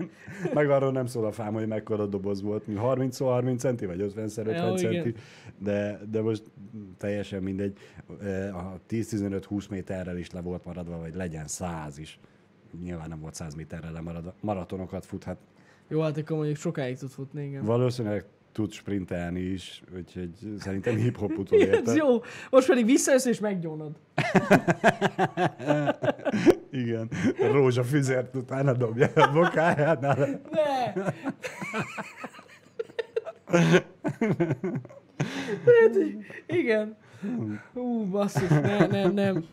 [0.54, 4.00] Meg arról nem szól a fám, hogy mekkora doboz volt, mi 30 30 centi, vagy
[4.00, 4.76] 50 50 Jó, igen.
[4.76, 5.14] centi,
[5.58, 6.42] de, de most
[6.98, 7.78] teljesen mindegy,
[8.22, 12.18] Eh, a 10-15-20 méterrel is le volt maradva, vagy legyen 100 is.
[12.82, 14.34] Nyilván nem volt 100 méterrel lemaradva.
[14.40, 15.36] Maratonokat fut, hát
[15.88, 17.64] Jó, hát akkor mondjuk sokáig tud futni, igen.
[17.64, 18.24] valószínűleg
[18.56, 21.90] tud sprintelni is, úgyhogy szerintem hip-hop utolérte.
[21.90, 22.22] Ez jó.
[22.50, 23.96] Most pedig visszajössz és meggyónod.
[26.70, 27.10] Igen.
[27.38, 30.40] Rózsafüzért utána dobja a bokájánál.
[30.50, 30.92] Ne!
[36.46, 36.96] Igen.
[37.72, 39.44] Hú, basszus, ne, nem, nem.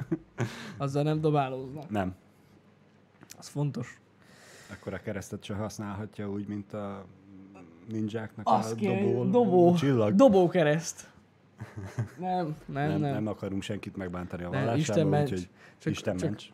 [0.78, 1.90] Azzal nem dobálóznak.
[1.90, 2.16] Nem.
[3.38, 4.02] Az fontos.
[4.72, 7.06] Akkor a keresztet se használhatja úgy, mint a
[7.92, 10.16] ninjáknak Azt a kéne, dobó, dobó, csillag.
[10.16, 11.12] dobókereszt.
[12.18, 13.14] Nem, nem, nem, nem.
[13.14, 15.32] nem akarunk senkit megbántani a Nem, vallásában, Isten ments.
[15.32, 16.52] úgyhogy Csak- Isten csak- ments.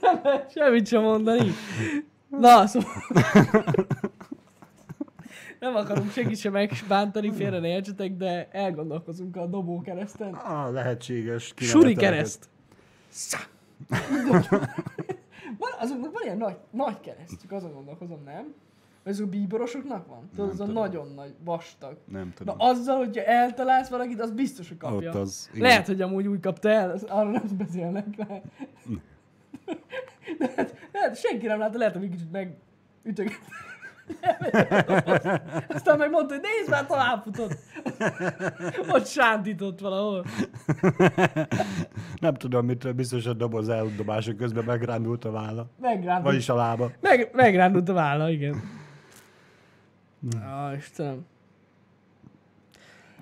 [0.00, 1.50] Nem lehet semmit sem mondani.
[2.28, 2.90] Na, szóval...
[5.60, 10.34] Nem akarunk senkit sem megbántani, félre ne értsetek, de elgondolkozunk a dobókereszten.
[10.34, 11.52] Ah, lehetséges.
[11.56, 12.48] Suri kereszt.
[15.60, 18.54] Van, azoknak van ilyen nagy, nagy kereszt, csak azon gondolkozom, nem?
[19.04, 20.30] Vagy azok a bíborosoknak van?
[20.34, 21.96] Tudod, az a nagyon nagy, vastag.
[22.04, 22.54] Nem Na tudom.
[22.58, 25.08] azzal, hogyha eltalálsz valakit, az biztos, hogy kapja.
[25.10, 25.62] Ott az, igen.
[25.68, 28.42] Lehet, hogy amúgy úgy kapta el, az- arról nem beszélnek le.
[30.38, 33.38] De hát, lehet, senki nem látta, lehet, hogy kicsit megütöget.
[35.74, 37.58] Aztán meg mondta, hogy nézd már, tovább futott.
[38.94, 40.24] Ott sántított valahol.
[42.20, 45.66] Nem tudom, mitől biztos a doboz eldobása közben megrándult a válla.
[45.80, 46.24] Megrándult.
[46.24, 46.90] Vagyis a lába.
[47.00, 48.62] Meg, megrándult a válla, igen.
[50.42, 51.26] Ah, Istenem.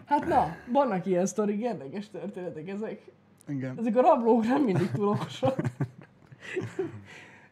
[0.04, 3.00] Hát na, vannak ilyen sztorik, érdekes történetek ezek.
[3.48, 3.78] Igen.
[3.78, 5.60] Ezek a rablók nem mindig túl okosak.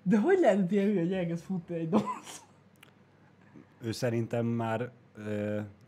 [0.03, 2.45] De hogy lehetett ilyen hogy elkezd futni egy doboz?
[3.87, 4.91] Ő szerintem már,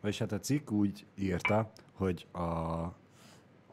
[0.01, 2.41] vagyis hát a cikk úgy írta, hogy a,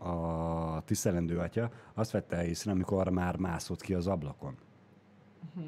[0.08, 4.56] a tisztelendő atya azt vette észre, amikor már mászott ki az ablakon.
[5.56, 5.68] Mhm.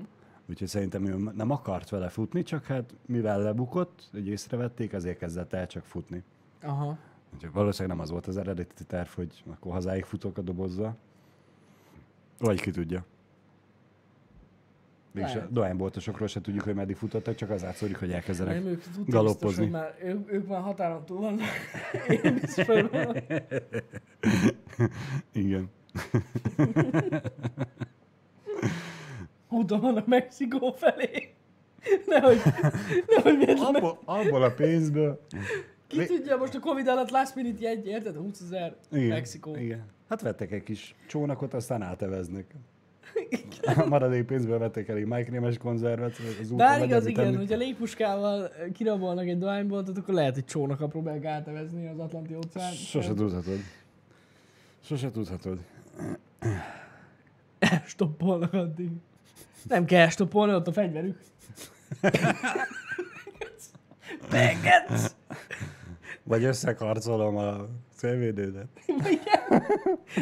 [0.50, 5.54] Úgyhogy szerintem ő nem akart vele futni, csak hát mivel lebukott, hogy észrevették, ezért kezdett
[5.54, 6.24] el csak futni.
[6.62, 6.98] Aha.
[7.34, 10.98] Úgyhogy valószínűleg nem az volt az eredeti terv, hogy akkor hazáig futok a dobozzal.
[12.40, 13.06] Vagy ki tudja.
[15.18, 18.84] Mégis a dohányboltosokról se tudjuk, hogy meddig futottak, csak az átszódik, hogy elkezdenek Nem, ők
[18.96, 21.42] tudták biztos, már, ők, ők már határon túl vannak.
[22.24, 23.24] Én vannak.
[25.32, 25.70] Igen.
[29.50, 31.34] Úton vannak Mexikó felé.
[32.06, 32.42] Nehogy,
[33.08, 33.76] nehogy miért meg...
[33.76, 35.22] Abból, abból a pénzből.
[35.88, 38.16] Ki tudja, most a Covid alatt last minute jegy, érted?
[38.16, 39.56] 20 ezer Mexikó.
[39.56, 39.86] Igen.
[40.10, 42.56] Hát vettek egy kis csónakot, aztán áteveznek.
[43.76, 47.36] A maradék pénzből vettek elég májkrémes konzervet, az Bár legyen igaz, igen, enni.
[47.36, 52.72] hogyha légpuskával kirabolnak egy dohányboltot, akkor lehet, hogy csónaka próbálják átevezni az Atlanti óceán.
[52.72, 53.58] Sose tudhatod.
[54.84, 55.60] Sose tudhatod.
[57.60, 58.90] Elstoppolnak addig.
[59.68, 61.18] Nem kell stoppolni, ott a fegyverük.
[64.30, 65.16] Begetsz!
[66.24, 68.68] Vagy összekarcolom a szélvédődet.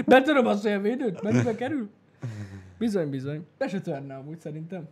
[0.06, 1.22] Betöröm a szélvédőt?
[1.22, 1.90] Mennyibe kerül?
[2.78, 3.46] Bizony, bizony.
[3.58, 4.88] Be se törne amúgy szerintem.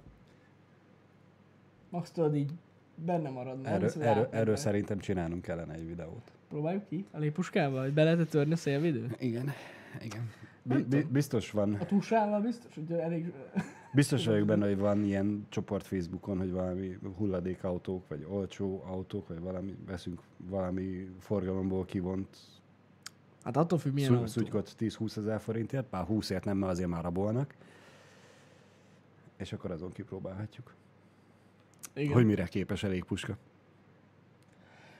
[1.90, 2.52] Max tudod így
[2.96, 3.68] benne maradna.
[3.70, 4.38] Erről, erről, átmenve.
[4.38, 6.32] erről szerintem csinálnunk kellene egy videót.
[6.50, 7.06] Próbáljuk ki?
[7.12, 7.84] A lépuskával?
[7.84, 9.22] Hogy be lehet törni a szélvédőt?
[9.22, 9.52] Igen.
[10.02, 10.30] Igen.
[10.64, 11.74] Bi- bi- biztos van.
[11.74, 13.34] A tusával biztos, hogy elég...
[13.94, 19.40] Biztos vagyok benne, hogy van ilyen csoport Facebookon, hogy valami hulladékautók, vagy olcsó autók, vagy
[19.40, 22.38] valami, veszünk valami forgalomból kivont
[23.44, 27.04] Hát attól függ, milyen Szú- szutykot 10-20 ezer forintért, pár 20-ért nem, mert azért már
[27.04, 27.56] rabolnak.
[29.38, 30.74] És akkor azon kipróbálhatjuk,
[31.94, 32.14] Igen.
[32.14, 33.38] hogy mire képes elég puska.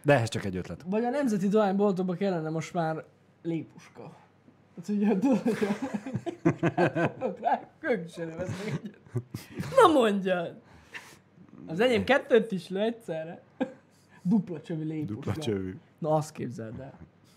[0.02, 0.84] De ez csak egy ötlet.
[0.86, 3.06] Vagy a nemzeti dohányboltokba kellene most már
[3.42, 4.16] légpuska.
[4.76, 5.18] Hát ugye
[7.42, 8.98] rá könyvselő vesz még.
[9.82, 10.62] Na mondjad!
[11.66, 13.42] Az enyém kettőt is lő egyszerre.
[14.22, 15.14] Dupla csövű légpuska.
[15.14, 15.78] Dupla csövű.
[15.98, 16.94] Na azt képzeld el.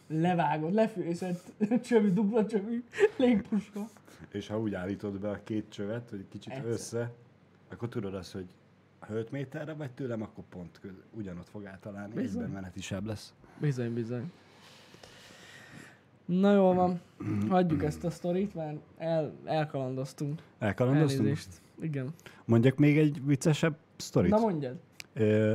[0.06, 1.52] Levágod, lefőzett
[1.82, 2.84] csövű, dupla csövű
[3.16, 3.88] légpuska.
[4.32, 6.70] És ha úgy állítod be a két csövet, hogy kicsit Egyszer.
[6.70, 7.12] össze,
[7.70, 8.46] akkor tudod azt, hogy
[8.98, 12.40] ha 5 méterre vagy tőlem, akkor pont köz, ugyanott fog általálni, Bizony.
[12.42, 13.34] egyben meneti seb lesz.
[13.58, 14.32] Bizony, bizony.
[16.24, 17.00] Na jól van,
[17.48, 20.42] hagyjuk ezt a sztorit, mert el, elkalandoztunk.
[20.58, 21.20] Elkalandoztunk?
[21.20, 21.48] Elnézést.
[21.80, 22.08] Igen.
[22.44, 24.30] Mondjak még egy viccesebb sztorit?
[24.30, 24.76] Na mondjad.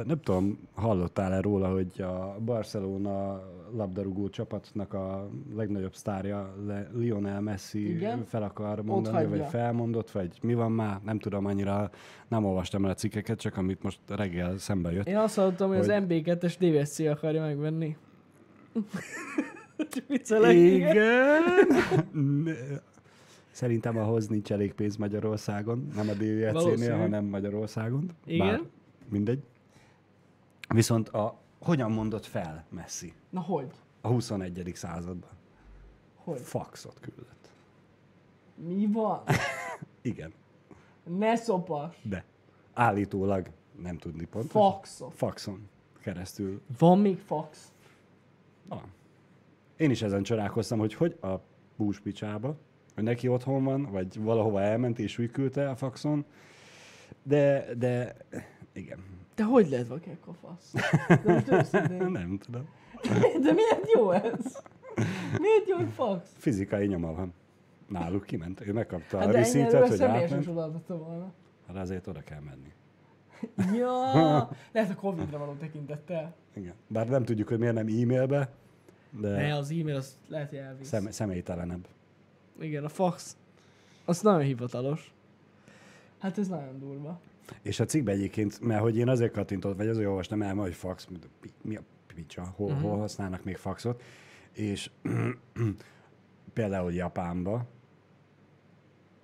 [0.05, 3.41] Nem tudom, hallottál-e róla, hogy a Barcelona
[3.75, 6.55] labdarúgó csapatnak a legnagyobb sztárja
[6.93, 8.23] Lionel Messi Igen.
[8.23, 11.89] fel akar mondani, vagy felmondott, vagy mi van már, nem tudom annyira,
[12.27, 15.07] nem olvastam el a cikkeket, csak amit most reggel szembe jött.
[15.07, 17.97] Én azt hallottam, hogy, Hogy- az MB2-es DVSC akarja megvenni.
[20.07, 20.55] Viccelek.
[20.55, 21.41] Igen!
[23.51, 26.13] Szerintem ahhoz nincs elég pénz Magyarországon, nem a
[26.53, 26.91] Valószínű.
[26.91, 28.05] hanem Magyarországon.
[28.25, 28.47] Igen.
[28.47, 28.61] Bár
[29.09, 29.39] mindegy.
[30.73, 33.71] Viszont a, hogyan mondott fel Messi Na hogy?
[34.01, 34.71] a 21.
[34.75, 35.29] században?
[36.15, 36.39] Hogy?
[36.39, 37.49] Faxot küldött.
[38.55, 39.23] Mi van?
[40.01, 40.33] Igen,
[41.03, 41.95] Ne szopas.
[42.03, 42.23] de
[42.73, 43.47] állítólag
[43.81, 44.71] nem tudni pontosan.
[44.71, 45.13] Faxot.
[45.13, 45.69] Faxon
[46.01, 47.71] keresztül Van még fax?
[48.67, 48.91] van.
[49.77, 51.35] Én is ezen csodálkoztam, hogy hogy a
[51.75, 52.55] búspicsába,
[52.95, 56.25] hogy neki otthon van, vagy valahova elment és úgy küldte a faxon,
[57.23, 58.15] de, de
[58.73, 58.99] igen,
[59.35, 60.73] De hogy lehet vakek a fasz?
[61.71, 62.69] De nem tudom.
[63.45, 64.61] De miért jó ez?
[65.39, 66.29] Miért jó, hogy fax?
[66.37, 67.33] Fizikai nyoma van.
[67.87, 68.67] Náluk kiment.
[68.67, 70.45] Ő megkapta Hát a receipt-et, hogy átment.
[70.45, 71.33] volna.
[71.67, 72.73] Hát azért oda kell menni.
[73.79, 76.35] Ja, lehet a Covid-ra való tekintettel.
[76.53, 76.73] Igen.
[76.87, 78.49] Bár nem tudjuk, hogy miért nem e-mailbe,
[79.19, 80.87] de Ne, az e-mail az lehet, hogy elvisz.
[80.87, 81.87] szem, személytelenebb.
[82.59, 83.37] Igen, a fax.
[84.05, 85.13] Az nagyon hivatalos.
[86.19, 87.19] Hát ez nagyon durva.
[87.61, 91.07] És a cikkben egyébként, mert hogy én azért kattintott, vagy azért olvastam el, hogy fax,
[91.61, 91.81] mi- a
[92.15, 92.81] picsa, hol, uh-huh.
[92.89, 94.03] hol használnak még faxot,
[94.51, 94.91] és
[96.53, 97.67] például Japánba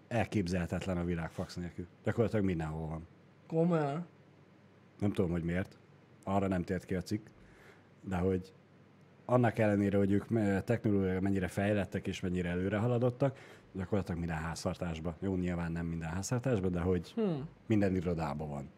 [0.08, 1.88] elképzelhetetlen a világ fax nélkül.
[2.04, 3.08] Gyakorlatilag mindenhol van.
[3.48, 4.06] Komolyan.
[5.00, 5.78] Nem tudom, hogy miért.
[6.24, 7.28] Arra nem tért ki a cikk.
[8.02, 8.54] De hogy
[9.26, 13.38] annak ellenére, hogy ők me- technológiailag mennyire fejlettek és mennyire előre haladottak,
[13.78, 15.16] gyakorlatilag minden háztartásban.
[15.20, 17.22] Jó, nyilván nem minden háztartásban, de hogy Hm.
[17.66, 18.70] minden irodában van.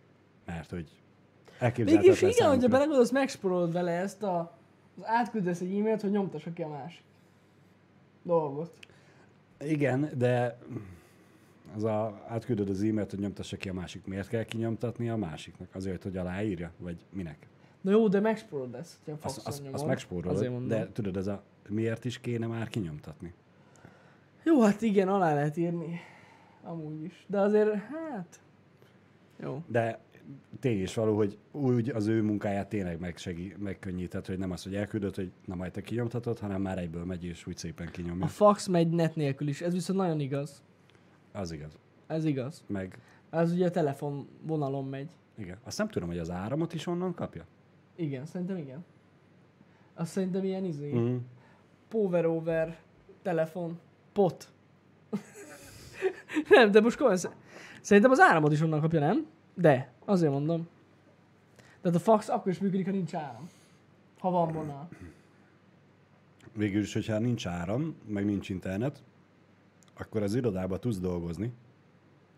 [0.46, 2.68] Mert hogy Mégis elképzelhetetlen igen, hogyha számukra.
[2.68, 4.58] belegondolsz, megsporolod vele ezt a...
[4.98, 7.04] Az átküldesz egy e-mailt, hogy nyomtassa ki a másik
[8.24, 8.74] dolgot.
[9.60, 10.58] Igen, de
[11.76, 14.06] az a, átküldöd az e-mailt, hogy nyomtassa ki a másik.
[14.06, 15.76] Miért kell kinyomtatni a másiknak?
[15.76, 16.72] Azért, hogy aláírja?
[16.78, 17.48] Vagy minek?
[17.82, 22.06] Na jó, de megsporolod ezt, hogyha Azt, azt, azt megspórolod, de tudod, ez a miért
[22.06, 23.34] is kéne már kinyomtatni?
[24.44, 26.00] Jó, hát igen, alá lehet írni.
[26.64, 27.26] Amúgy is.
[27.28, 28.40] De azért, hát...
[29.40, 29.64] Jó.
[29.68, 30.00] De
[30.60, 34.76] tény is való, hogy úgy az ő munkáját tényleg megsegí, megkönnyített, hogy nem az, hogy
[34.76, 38.26] elküldött, hogy na majd te kinyomtatod, hanem már egyből megy és úgy szépen kinyomja.
[38.26, 39.62] A fax megy net nélkül is.
[39.62, 40.64] Ez viszont nagyon igaz.
[41.32, 41.78] Az igaz.
[42.08, 42.64] Ez igaz.
[42.68, 45.10] Meg Ez ugye a telefon vonalon megy.
[45.38, 45.58] igen.
[45.64, 47.46] Azt nem tudom, hogy az áramot is onnan kapja.
[47.96, 48.86] Igen, szerintem igen.
[49.94, 50.94] Azt szerintem ilyen izé.
[50.94, 51.16] Mm.
[51.88, 52.78] Power over
[53.22, 53.80] telefon.
[54.14, 54.48] Pot.
[56.50, 57.36] nem, de most komolyan, sz-
[57.82, 59.26] szerintem az áramot is onnan kapja, nem?
[59.54, 60.68] De, azért mondom.
[61.82, 63.50] Tehát a fax akkor is működik, ha nincs áram.
[64.20, 64.88] Ha van vonal.
[66.54, 69.04] Végül is, hogyha nincs áram, meg nincs internet,
[69.98, 71.54] akkor az irodába tudsz dolgozni.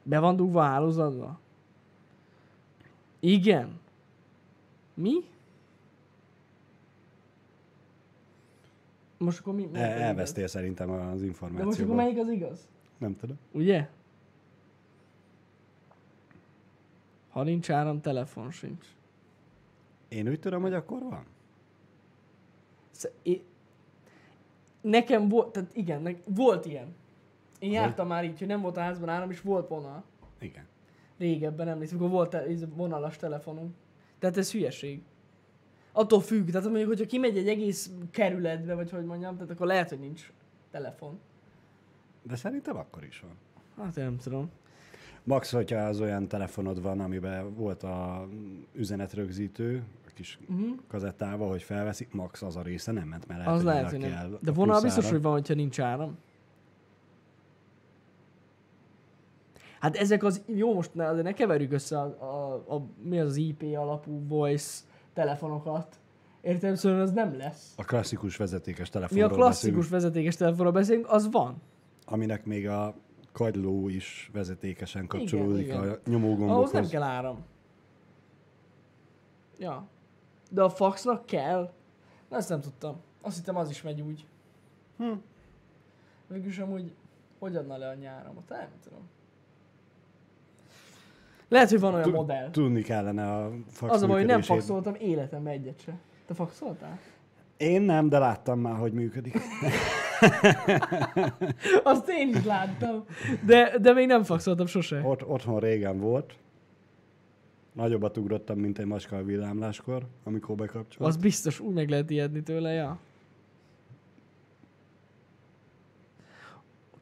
[0.04, 1.40] Be van dugva hálózatba?
[3.20, 3.80] Igen.
[4.94, 5.14] Mi?
[9.22, 9.70] Most akkor mi?
[9.74, 10.52] El, elvesztél igaz?
[10.52, 11.58] szerintem az információban.
[11.58, 12.68] De most akkor melyik az igaz?
[12.98, 13.38] Nem tudom.
[13.52, 13.88] Ugye?
[17.30, 18.86] Ha nincs áram, telefon sincs.
[20.08, 21.26] Én úgy tudom, hogy akkor van.
[22.92, 23.44] Sz- é-
[24.82, 26.96] nekem volt, tehát igen, ne- volt ilyen.
[27.60, 27.82] Én Aha.
[27.82, 30.04] jártam már így, hogy nem volt a házban áram, és volt vonal.
[30.40, 30.66] Igen.
[31.18, 32.46] Régebben emlékszem, amikor volt te-
[32.76, 33.74] vonalas telefonunk.
[34.20, 35.02] Tehát ez hülyeség.
[35.92, 39.90] Attól függ, tehát mondjuk, hogyha kimegy egy egész kerületbe, vagy hogy mondjam, tehát akkor lehet,
[39.90, 40.32] hogy nincs
[40.72, 41.20] telefon.
[42.24, 43.36] De szerintem akkor is van.
[43.86, 44.50] Hát én nem tudom.
[45.24, 48.28] Max, hogyha az olyan telefonod van, amiben volt a
[48.74, 50.76] üzenetrögzítő, a kis Uh-huh.
[50.88, 54.10] kazettával, hogy felveszik, max az a része nem ment, mert lehet, Az lehet, hogy nem.
[54.10, 55.16] kell De a vonal biztos, áram.
[55.16, 56.18] hogy van, hogyha nincs áram.
[59.80, 63.28] Hát ezek az, jó most ne, azért ne keverjük össze a, a, a, mi az
[63.28, 64.80] az IP alapú voice
[65.14, 66.00] telefonokat.
[66.42, 67.74] Értem, szóval az nem lesz.
[67.78, 71.62] A klasszikus vezetékes Mi telefonról a klasszikus beszélünk, vezetékes telefonról beszélünk, az van.
[72.06, 72.94] aminek még a
[73.32, 75.78] kagyló is vezetékesen kapcsolódik igen.
[75.78, 76.90] a Ahhoz nem nyomógombokhoz.
[76.90, 77.44] kell áram.
[79.58, 79.88] Ja.
[80.50, 81.74] De a faxnak kell?
[82.30, 82.96] Na, ezt nem tudtam.
[83.22, 84.26] Azt hittem az is megy úgy.
[84.98, 85.12] Hm.
[86.28, 86.92] Végülis amúgy,
[87.40, 88.50] hogy adna le a nyáramot?
[88.50, 89.10] Nem tudom.
[91.52, 92.50] Lehet, hogy van olyan modell.
[92.50, 96.00] Tudni kellene a fax Az a baj, hogy nem faxoltam életemben egyet se.
[96.26, 97.00] Te faxoltál?
[97.58, 99.34] Én nem, de láttam már, hogy működik.
[101.84, 103.04] Azt én is láttam.
[103.46, 105.02] De, de még nem faxoltam sose.
[105.04, 106.36] Ott, otthon régen volt.
[107.74, 111.10] Nagyobbat ugrottam, mint egy macska a villámláskor, amikor bekapcsolt.
[111.10, 113.00] Az biztos, úgy meg lehet ijedni tőle, ja.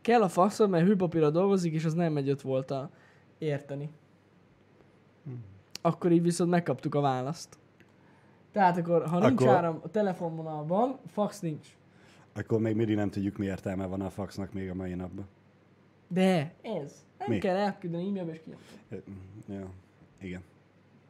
[0.02, 2.90] Kell a faxol, mert hőpapírra dolgozik, és az nem megy 5 volta
[3.38, 3.90] érteni.
[5.82, 7.58] Akkor így viszont megkaptuk a választ.
[8.52, 11.68] Tehát akkor, ha nincs Akkor- áram, a telefonvonal van, fax nincs.
[12.34, 15.28] Akkor még mindig nem tudjuk, mi értelme van a faxnak még a mai napban.
[16.08, 17.06] De ez.
[17.18, 17.38] Nem Mi?
[17.38, 18.66] kell elküldeni e-mailbe és kinyomni.
[19.48, 19.70] Ja,
[20.22, 20.42] igen.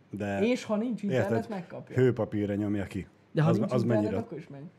[0.09, 1.49] De És ha nincs internet, érted?
[1.49, 1.95] megkapja.
[1.95, 3.07] hőpapírra nyomja ki.
[3.31, 4.69] De ha az, nincs az internet, mennyire akkor is megy.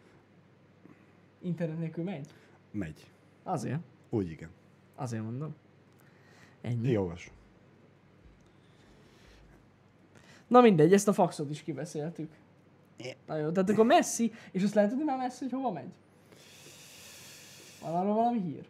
[1.40, 2.26] Internet nélkül megy?
[2.70, 3.06] megy.
[3.42, 3.78] Azért.
[4.08, 4.48] Úgy igen.
[4.96, 5.54] Azért mondom.
[6.60, 6.90] Ennyi.
[6.90, 7.30] Jogos.
[10.50, 12.30] Na mindegy, ezt a faxot is kibeszéltük.
[12.96, 13.16] É.
[13.26, 15.88] Na jó, tehát akkor messzi, és azt lehet tudni már messzi, hogy hova megy?
[17.82, 18.64] Van arról valami hír?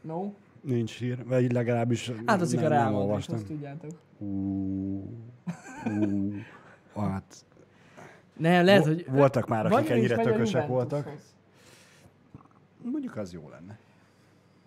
[0.00, 0.32] No?
[0.60, 3.34] Nincs hír, vagy legalábbis Hát az nem, a nem olvastam.
[3.34, 3.90] azt tudjátok.
[4.18, 4.26] Ú,
[5.86, 6.32] ú,
[6.96, 7.44] hát
[8.36, 9.06] Nem, lehet, hogy...
[9.10, 11.12] voltak már, akik ennyire tökösek voltak.
[12.82, 13.78] Mondjuk az jó lenne.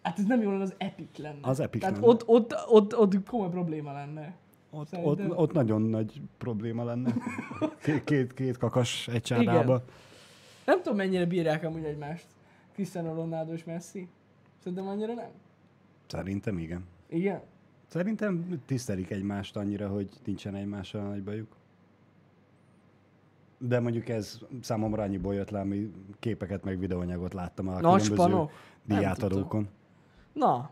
[0.01, 1.37] Hát ez nem jó lenne, az epic lenne.
[1.41, 2.07] Az epic Tehát lenne.
[2.07, 4.33] ott, ott, ott, ott komoly probléma lenne.
[4.76, 7.13] Ott, ott, Szerintem- ott nagyon nagy probléma lenne.
[7.84, 9.84] Két, két, két kakas egy csádába.
[10.65, 12.26] Nem tudom, mennyire bírják amúgy egymást.
[12.73, 14.07] Cristiano Ronaldo és Messi.
[14.59, 15.30] Szerintem annyira nem.
[16.07, 16.86] Szerintem igen.
[17.09, 17.41] Igen?
[17.88, 21.55] Szerintem tisztelik egymást annyira, hogy nincsen egymással nagy bajuk.
[23.57, 28.13] De mondjuk ez számomra annyiból jött le, ami képeket meg videóanyagot láttam a Nagy különböző
[28.13, 28.51] spanok?
[28.84, 29.67] Diátadókon.
[30.34, 30.69] Na.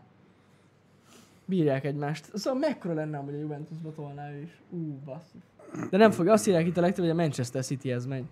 [1.44, 2.36] Bírják egymást.
[2.36, 4.60] Szóval mekkora lenne amúgy a Juventusba tolná ő is.
[4.70, 5.42] Ú, basszus.
[5.90, 6.32] De nem fogja.
[6.32, 8.24] Azt írják itt a legtöbb, hogy a Manchester Cityhez megy.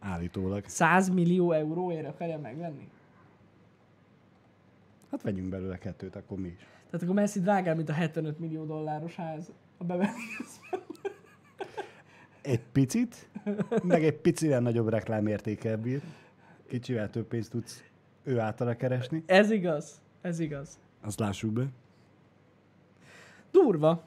[0.00, 0.64] Állítólag.
[0.66, 2.88] 100 millió euróért akarja megvenni?
[5.10, 6.66] Hát vegyünk belőle kettőt, akkor mi is.
[6.90, 9.52] Tehát akkor Messi drágább, mint a 75 millió dolláros ház.
[9.78, 10.10] A bevenni.
[12.42, 13.28] Egy picit,
[13.82, 16.00] meg egy picivel nagyobb reklámértékkel bír.
[16.66, 17.84] Kicsivel több pénzt tudsz
[18.22, 19.22] ő általa keresni.
[19.26, 20.00] Ez igaz.
[20.20, 20.78] Ez igaz.
[21.00, 21.66] Azt lássuk be.
[23.62, 24.02] Durva.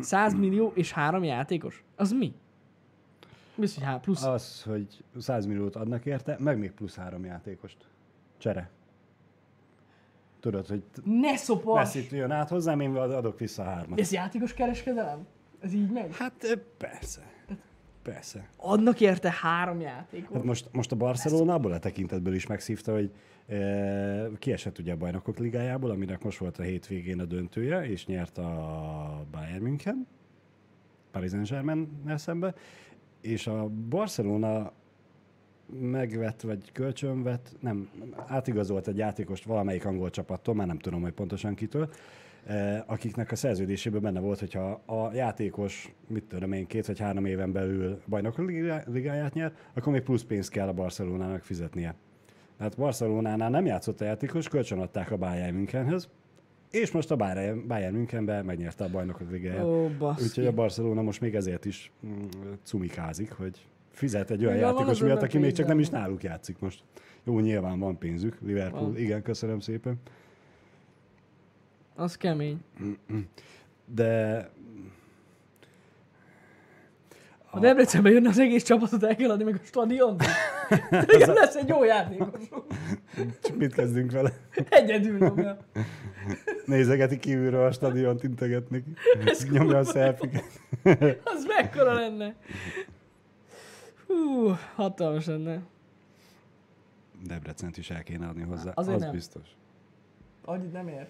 [0.00, 1.84] 100 millió és három játékos?
[1.96, 2.34] Az mi?
[3.54, 4.24] Biztos, hogy há, plusz.
[4.24, 7.88] Az, hogy 100 milliót adnak érte, meg még plusz három játékost.
[8.36, 8.70] Csere.
[10.40, 11.94] Tudod, hogy Ne szopas!
[11.94, 14.00] Messi jön át hozzám, én adok vissza hármat.
[14.00, 15.26] Ez játékos kereskedelem?
[15.60, 16.16] Ez így megy?
[16.16, 17.32] Hát persze.
[18.12, 18.48] Persze.
[18.56, 20.34] Adnak érte három játékot.
[20.34, 23.10] Hát most, most a Barcelona abból a tekintetből is megszívta, hogy
[23.46, 28.38] e, kiesett ugye a bajnokok ligájából, aminek most volt a hétvégén a döntője, és nyert
[28.38, 30.06] a Bayern München,
[31.10, 32.54] Paris saint szembe,
[33.20, 34.72] és a Barcelona
[35.80, 37.90] megvett, vagy kölcsönvett, nem,
[38.26, 41.90] átigazolt egy játékost valamelyik angol csapattól, már nem tudom, hogy pontosan kitől,
[42.86, 47.52] akiknek a szerződésében benne volt, hogyha a játékos, mit tudom én, két vagy három éven
[47.52, 51.94] belül bajnok ligá- ligáját nyer, akkor még plusz pénzt kell a Barcelonának fizetnie.
[52.58, 56.08] Tehát Barcelonánál nem játszott a játékos, kölcsönadták a Bayern Münchenhez,
[56.70, 59.64] és most a Bayern, Bayern Münchenben megnyerte a bajnokok ligáját.
[59.64, 59.90] Ó.
[60.22, 62.26] Úgyhogy a Barcelona most még ezért is mm,
[62.62, 66.58] cumikázik, hogy fizet egy olyan van játékos miatt, aki még csak nem is náluk játszik
[66.58, 66.82] most.
[67.24, 68.38] Jó, nyilván van pénzük.
[68.40, 68.98] Liverpool, Van.
[68.98, 70.00] igen, köszönöm szépen.
[71.98, 72.58] Az kemény.
[73.86, 74.50] de
[77.46, 80.22] Ha Debrecenbe jönne az egész csapatot, el kell adni meg a stadiont.
[80.90, 82.40] Igen, lesz egy jó játékos.
[83.42, 84.32] csak mit kezdünk vele?
[84.68, 85.58] Egyedül nyomja.
[86.66, 88.92] Nézegeti kívülről a stadiont, integet neki.
[89.50, 90.44] Nyomja a szelfiket.
[91.24, 92.34] Az mekkora lenne.
[94.06, 95.60] Hú, hatalmas lenne.
[97.26, 99.10] Debrecent is el kéne adni hozzá, Azért az nem.
[99.12, 99.48] biztos.
[100.44, 101.06] Annyit nem ér.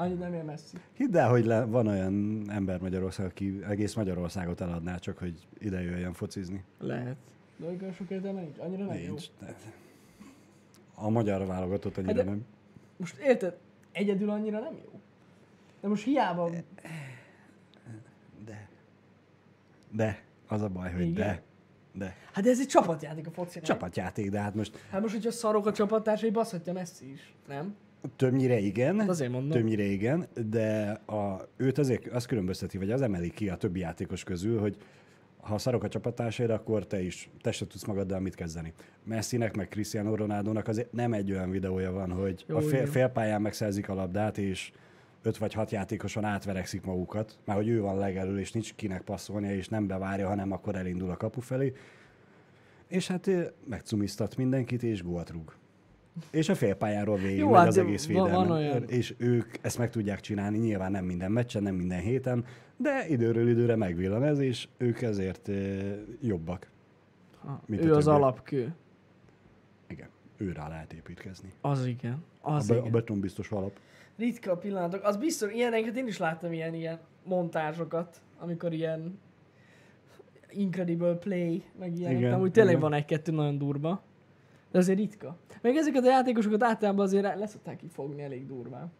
[0.00, 0.76] Annyit nem ér messzi.
[0.92, 5.82] Hidd el, hogy le, van olyan ember Magyarország, aki egész Magyarországot eladná, csak hogy ide
[5.82, 6.64] jöjjön focizni.
[6.78, 7.16] Lehet.
[7.56, 8.58] De olyan sok értelme nincs.
[8.58, 9.06] Annyira nem jó.
[9.06, 9.26] Nincs.
[9.38, 9.56] De...
[10.94, 12.44] A magyar válogatott annyira Hát nem.
[12.96, 13.56] Most érted?
[13.92, 15.00] Egyedül annyira nem jó.
[15.80, 16.50] De most hiába...
[18.44, 18.68] De.
[19.92, 20.22] De.
[20.48, 21.14] Az a baj, hogy Igen?
[21.14, 21.42] de.
[21.94, 22.16] De.
[22.32, 23.60] Hát de ez egy csapatjáték a foci.
[23.60, 27.34] Csapatjáték, de hát most Hát most, hogyha szarok a csapattársai, baszhatja Messi is.
[27.48, 27.74] Nem?
[28.16, 28.98] Többnyire igen.
[28.98, 29.50] Hát azért mondom.
[29.50, 34.24] Többnyire igen, de a, őt azért az különbözteti, vagy az emeli ki a többi játékos
[34.24, 34.76] közül, hogy
[35.40, 38.72] ha szarok a csapattársaid, akkor te is, te se tudsz magaddal mit kezdeni.
[39.04, 43.42] Messinek, meg Cristiano Ronaldo-nak azért nem egy olyan videója van, hogy Jó, a fél, félpályán
[43.42, 44.72] megszerzik a labdát, és
[45.22, 49.54] öt vagy hat játékoson átverekszik magukat, már hogy ő van legelől, és nincs kinek passzolnia,
[49.54, 51.72] és nem bevárja, hanem akkor elindul a kapu felé.
[52.86, 53.30] És hát
[53.64, 55.54] megcumiztat mindenkit, és gólt rúg.
[56.30, 58.50] És a félpályáról végig Jó, megy hát az egész van- van védelmen.
[58.50, 58.84] olyan.
[58.88, 62.44] És ők ezt meg tudják csinálni, nyilván nem minden meccsen, nem minden héten,
[62.76, 65.50] de időről időre megvillan ez, és ők ezért
[66.20, 66.70] jobbak.
[67.44, 68.74] Ha, Mint a ő az alapkő.
[69.88, 71.48] Igen, ő rá lehet építkezni.
[71.60, 72.24] Az igen.
[72.40, 72.90] A, Az be, a igen.
[72.92, 73.78] beton biztos alap.
[74.16, 75.04] Ritka pillanatok.
[75.04, 79.18] Az biztos, ilyeneket én is láttam ilyen, ilyen montázsokat, amikor ilyen
[80.50, 82.18] Incredible Play, meg ilyenek.
[82.18, 82.88] Igen, Amúgy tényleg igen.
[82.88, 84.02] van egy-kettő nagyon durva.
[84.70, 85.36] De azért ritka.
[85.62, 88.92] Meg ezeket a játékosokat általában azért leszokták kifogni elég durván.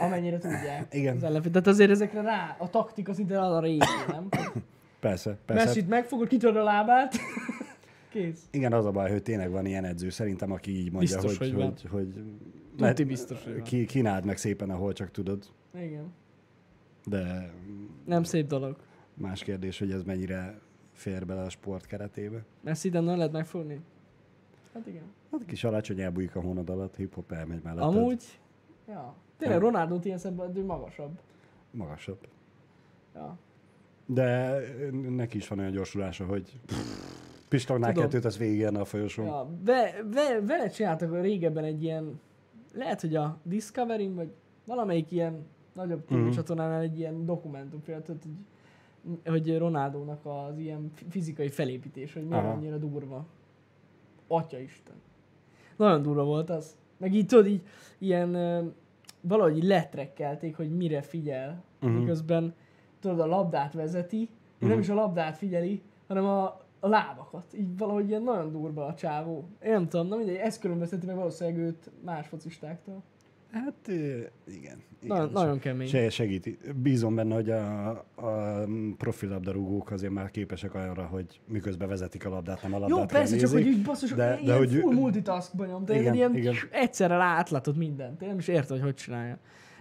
[0.00, 0.86] Amennyire tudják.
[0.94, 1.16] Igen.
[1.16, 1.50] Az ellenfél.
[1.50, 4.28] Tehát azért ezekre rá, a taktika szinte arra épül, nem?
[5.00, 5.64] Persze, persze.
[5.64, 7.14] Messit megfogod, kitöröd a lábát,
[8.12, 8.40] kész.
[8.50, 11.48] Igen, az a baj, hogy tényleg van ilyen edző, szerintem, aki így mondja, Biztos, hogy,
[11.48, 11.66] hogy van.
[11.66, 12.22] hogy, hogy,
[12.76, 15.44] Tuti biztos, hogy ki, kínáld meg szépen, ahol csak tudod.
[15.74, 16.12] Igen.
[17.04, 17.50] De
[18.04, 18.76] Nem szép dolog.
[19.14, 20.58] más kérdés, hogy ez mennyire
[20.98, 22.44] fér bele a sport keretébe.
[22.60, 23.80] Messi nem lehet megfogni?
[24.74, 25.02] Hát igen.
[25.30, 27.82] Hát kis alacsony elbújik a hónad alatt, hip-hop elmegy mellett.
[27.82, 28.22] Amúgy,
[28.88, 29.14] ja.
[29.36, 29.58] Tényleg.
[29.60, 31.18] Ronaldo ilyen szemben ő magasabb.
[31.70, 32.28] Magasabb.
[33.14, 33.38] Ja.
[34.06, 34.58] De
[35.08, 36.60] neki is van olyan gyorsulása, hogy
[37.48, 39.26] pistognál kettőt, az végigjelne a folyosón.
[39.26, 39.48] ja.
[39.64, 42.20] Ve, ve, vele csináltak régebben egy ilyen,
[42.74, 44.32] lehet, hogy a discovery vagy
[44.66, 46.14] valamelyik ilyen nagyobb Mhm.
[46.18, 48.32] tévécsatornánál egy ilyen dokumentumféle, tehát, hogy,
[49.24, 52.52] hogy Ronaldónak az ilyen fi- fizikai felépítés, hogy miért Aha.
[52.52, 53.26] annyira durva.
[54.28, 54.94] Atya Isten.
[55.76, 56.76] Nagyon durva volt az.
[56.96, 57.62] Meg így tudod, így
[57.98, 58.32] ilyen
[59.20, 61.98] valahogy így letrekkelték, hogy mire figyel, uh-huh.
[61.98, 62.54] miközben
[63.00, 64.58] tudod, a labdát vezeti, uh-huh.
[64.58, 64.78] nem Mhm.
[64.80, 66.44] is a labdát figyeli, hanem a,
[66.80, 67.54] a lábakat.
[67.54, 69.44] Így valahogy ilyen nagyon durva a csávó.
[69.62, 73.02] Én nem tudom, na mindegy, ez különbözteti meg valószínűleg őt más focistáktól.
[73.52, 74.30] Hát igen.
[74.46, 74.82] igen.
[75.00, 75.86] Nagyon, nagyon kemény.
[75.88, 76.58] Se, segíti.
[76.82, 78.64] Bízom benne, hogy a, a
[78.96, 83.04] profi labdarúgók azért már képesek arra, hogy miközben vezetik a labdát, nem a labdát Jó,
[83.04, 83.66] persze, csak nézik.
[83.66, 86.54] hogy így basszus, de- de, de ilyen hogy- full multitaskba nyom, de Igen, ilyen igen.
[86.70, 88.22] egyszerre átlátod mindent.
[88.22, 89.38] Én nem is értem, hogy hogy csinálja.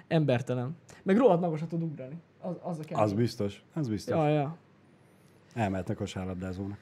[0.08, 0.76] Embertelen.
[1.04, 2.16] Meg rohadt magasat tud ugrani.
[2.42, 3.04] Az, az a kemény.
[3.04, 4.16] Az biztos, az biztos.
[4.16, 4.58] Ja, ja.
[5.54, 6.78] Elmehetne kosárlabdázónak.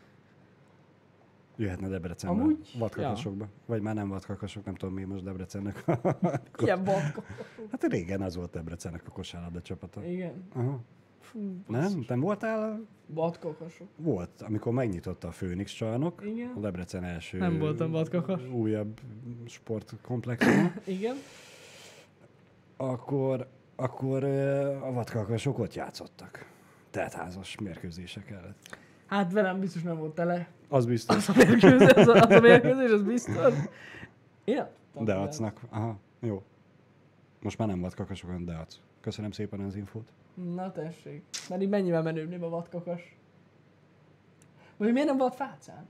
[1.58, 2.41] Jöhetne Debrecenbe.
[2.41, 3.47] Amúgy, Vadkakasokba.
[3.66, 5.84] Vagy már nem vadkakasok, nem tudom mi most Debrecennek.
[6.64, 7.24] Ilyen batka.
[7.72, 10.06] hát régen az volt Debrecennek a kosárlabda csapata.
[10.06, 10.43] Igen.
[10.53, 10.80] Aha.
[11.20, 12.06] Fú, Nem?
[12.08, 12.86] Nem voltál?
[13.14, 13.88] Batkakasok.
[13.97, 16.22] Volt, amikor megnyitotta a Főnix csarnok.
[16.22, 16.62] A Igen.
[16.62, 18.41] Debrecen első Nem voltam vadkakas.
[18.47, 18.99] újabb
[19.45, 20.74] sportkomplexum.
[20.86, 21.16] Igen.
[22.78, 24.24] akkor, akkor
[24.84, 26.45] a vadkakasok ott játszottak.
[26.89, 28.78] Teltházas mérkőzések előtt.
[29.06, 30.47] Hát velem biztos nem volt tele.
[30.70, 31.16] Az biztos.
[31.16, 33.53] Az a mérkőzés, az a, az a mérkőzés, az biztos.
[34.43, 35.62] Én nem tudtam, De hogy acnak.
[35.70, 36.43] Aha, jó.
[37.41, 38.76] Most már nem vadkakasok, hanem deac.
[39.01, 40.12] Köszönöm szépen az infót.
[40.53, 41.24] Na tessék.
[41.49, 43.18] Mert így mennyivel menőbb a vadkakas.
[44.78, 45.88] Vagy miért nem vad fácán?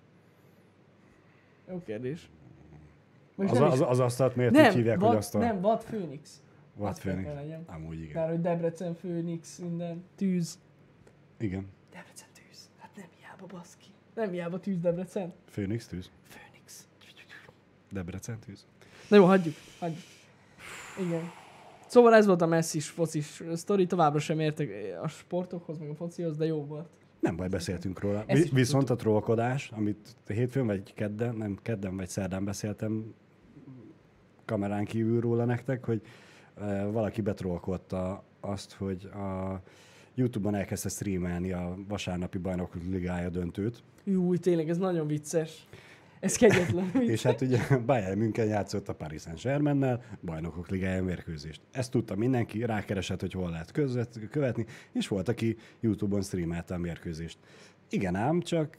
[1.69, 2.29] Jó kérdés.
[3.35, 5.41] Vagy Az, nem az, az asztalt miért nem, úgy hívják, vad, hogy asztal?
[5.41, 6.41] Nem, vad Főnix.
[6.73, 7.29] Vad Főnix.
[7.65, 8.13] Amúgy igen.
[8.13, 10.03] Mert hogy Debrecen Főnix, minden.
[10.15, 10.59] Tűz.
[11.37, 11.67] Igen.
[11.91, 12.24] Debrecen
[13.37, 13.85] hiába baszki.
[14.15, 15.33] Nem hiába tűz Debrecen.
[15.45, 16.11] Főnix tűz.
[16.27, 16.87] Főnix.
[17.91, 18.65] Debrecen tűz.
[19.09, 19.55] Na jó, hagyjuk.
[19.79, 20.03] hagyjuk.
[20.99, 21.31] Igen.
[21.87, 24.69] Szóval ez volt a messzis focis sztori, továbbra sem értek
[25.01, 26.87] a sportokhoz, meg a focihoz, de jó volt.
[27.19, 28.23] Nem baj, beszéltünk róla.
[28.27, 33.13] Vi- is viszont a trollkodás, amit hétfőn vagy kedden, nem kedden vagy szerdán beszéltem
[34.45, 36.01] kamerán kívül róla nektek, hogy
[36.57, 39.61] Ö, Valaki betrolkodta azt, hogy a
[40.15, 45.67] YouTube-on elkezdte streamelni a vasárnapi bajnokok ligája döntőt, Jú, tényleg, ez nagyon vicces.
[46.19, 46.91] Ez kegyetlen.
[47.13, 51.61] és hát ugye Bayern München játszott a Paris Saint-Germain-nel bajnokok ligája mérkőzést.
[51.71, 56.77] Ezt tudta mindenki, rákeresett, hogy hol lehet közvet, követni, és volt, aki YouTube-on streamelte a
[56.77, 57.37] mérkőzést.
[57.89, 58.77] Igen ám, csak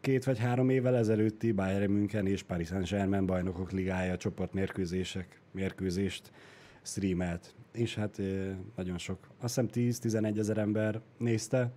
[0.00, 6.30] két vagy három évvel ezelőtti Bayern München és Paris Saint-Germain bajnokok ligája csoportmérkőzések, mérkőzést
[6.82, 7.54] streamelt.
[7.76, 8.20] És hát
[8.76, 11.70] nagyon sok, azt hiszem 10-11 ezer ember nézte,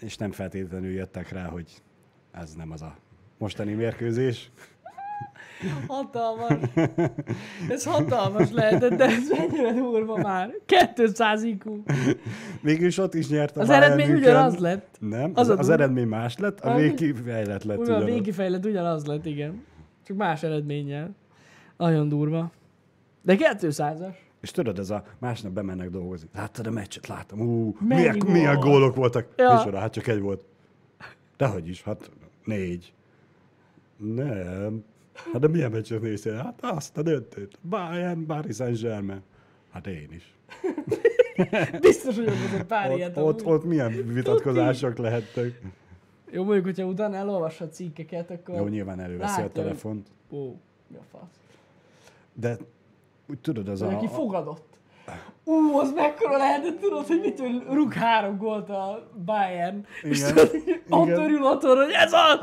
[0.00, 1.82] és nem feltétlenül jöttek rá, hogy
[2.32, 2.96] ez nem az a
[3.38, 4.50] mostani mérkőzés.
[5.86, 6.58] Hatalmas.
[7.68, 10.50] Ez hatalmas lehetett, de ez mennyire durva már.
[10.94, 11.82] 200 IQ.
[12.62, 14.30] Végülis ott is nyert a Az Bayern eredmény München.
[14.32, 14.96] ugyanaz lett.
[15.00, 18.14] Nem, Az az, a az eredmény más lett, a Ami- végkifejlett lett Ugyan a ugyanaz.
[18.14, 19.64] végkifejlett ugyanaz lett, igen.
[20.06, 21.14] Csak más eredménnyel.
[21.76, 22.50] Nagyon durva.
[23.22, 24.14] De 200-as.
[24.40, 26.28] És tudod, ez a másnap bemennek dolgozni.
[26.34, 27.06] Láttad a meccset?
[27.06, 27.40] Láttam.
[27.40, 28.30] Ú, Mennyi milyen, gól?
[28.32, 29.26] milyen gólok voltak.
[29.36, 29.54] Ja.
[29.54, 30.42] Micsoda, hát csak egy volt.
[31.36, 32.10] Dehogy is, hát
[32.44, 32.92] négy.
[33.96, 34.84] Nem.
[35.32, 36.34] Hát de milyen meccset néztél?
[36.34, 37.58] Hát azt a döntőt.
[37.68, 39.22] Bayern, Paris Saint-Germain.
[39.70, 40.34] Hát én is.
[41.80, 43.16] Biztos, hogy ott egy pár Ott, ilyet.
[43.16, 45.60] ott, ott milyen vitatkozások lehettek.
[46.30, 48.54] Jó, mondjuk, hogyha utána elolvassa a cikkeket, akkor...
[48.54, 50.08] Jó, nyilván előveszi a telefont.
[50.30, 50.56] Ó,
[50.88, 51.40] mi a fasz.
[52.32, 52.56] De
[53.28, 53.96] úgy tudod, az Vagy a...
[53.96, 54.74] aki fogadott.
[55.44, 59.86] Ú, az mekkora lehetett, tudod, hogy mitől rúg három gólt a Bayern.
[60.02, 60.34] És Igen.
[60.34, 61.20] tudod, így ott Igen.
[61.20, 62.38] örül otthon, hogy ez az!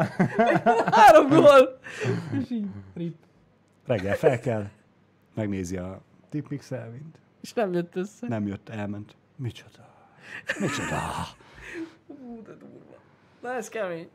[0.99, 1.79] három gól!
[2.41, 3.15] És így, rip.
[3.85, 4.65] Reggel fel kell,
[5.33, 7.17] megnézi a tipmix elvint.
[7.41, 8.27] És nem jött össze.
[8.27, 9.15] Nem jött, elment.
[9.35, 9.87] Micsoda?
[10.59, 10.99] Micsoda?
[12.07, 12.95] Ú, de durva.
[13.41, 14.09] Na ez kemény.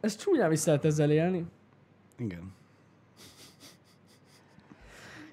[0.00, 1.44] Ez csúnyán vissza lehet ezzel élni.
[2.16, 2.52] Igen.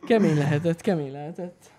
[0.06, 1.72] Kemény lehetett, kemény lehetett.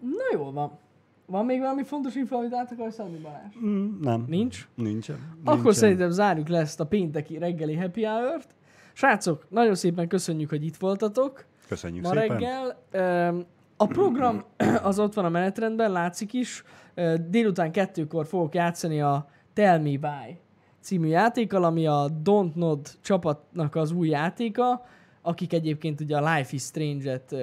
[0.00, 0.78] Na jól van.
[1.26, 3.54] Van még valami fontos info, amit át akarsz adni, Balázs?
[3.64, 4.24] Mm, nem.
[4.28, 4.68] Nincs?
[4.74, 5.16] Nincsen.
[5.44, 5.72] Akkor Nincsen.
[5.72, 8.46] szerintem zárjuk le ezt a pénteki reggeli happy hour-t.
[8.92, 12.28] Srácok, nagyon szépen köszönjük, hogy itt voltatok Köszönjük ma szépen.
[12.28, 12.76] reggel.
[12.90, 13.44] Öm,
[13.76, 14.44] A program
[14.82, 16.64] az ott van a menetrendben, látszik is.
[16.94, 20.38] Ö, Délután kettőkor fogok játszani a Tell Me Why
[20.80, 24.86] című játékkal, ami a Don't Nod csapatnak az új játéka,
[25.26, 27.34] akik egyébként ugye a Life is Strange-et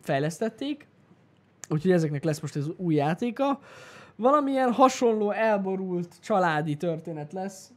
[0.00, 0.86] fejlesztették.
[1.68, 3.60] Úgyhogy ezeknek lesz most az új játéka.
[4.16, 7.72] Valamilyen hasonló, elborult családi történet lesz,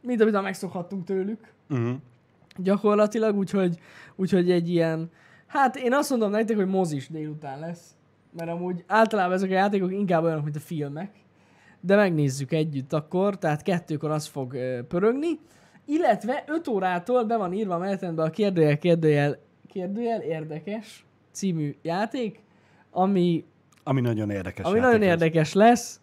[0.00, 1.96] mint amit már megszokhattunk tőlük Uh-huh.
[2.56, 3.78] gyakorlatilag, úgyhogy,
[4.16, 5.10] úgyhogy egy ilyen,
[5.46, 7.94] hát én azt mondom nektek, hogy mozis délután lesz,
[8.36, 11.10] mert amúgy általában ezek a játékok inkább olyanok, mint a filmek,
[11.80, 14.56] de megnézzük együtt akkor, tehát kettőkor az fog
[14.88, 15.38] pörögni,
[15.84, 22.40] illetve 5 órától be van írva a menetrendben a kérdőjel, kérdőjel, kérdőjel érdekes című játék,
[22.90, 23.44] ami
[23.82, 26.00] Ami nagyon érdekes ami nagyon érdekes lesz.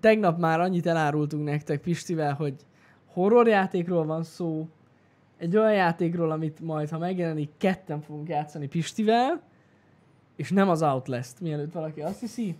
[0.00, 2.54] Tegnap már annyit elárultunk nektek Pistivel, hogy
[3.12, 4.68] horrorjátékról van szó,
[5.38, 9.42] egy olyan játékról, amit majd, ha megjelenik, ketten fogunk játszani Pistivel,
[10.36, 12.56] és nem az Outlast, mielőtt valaki azt hiszi.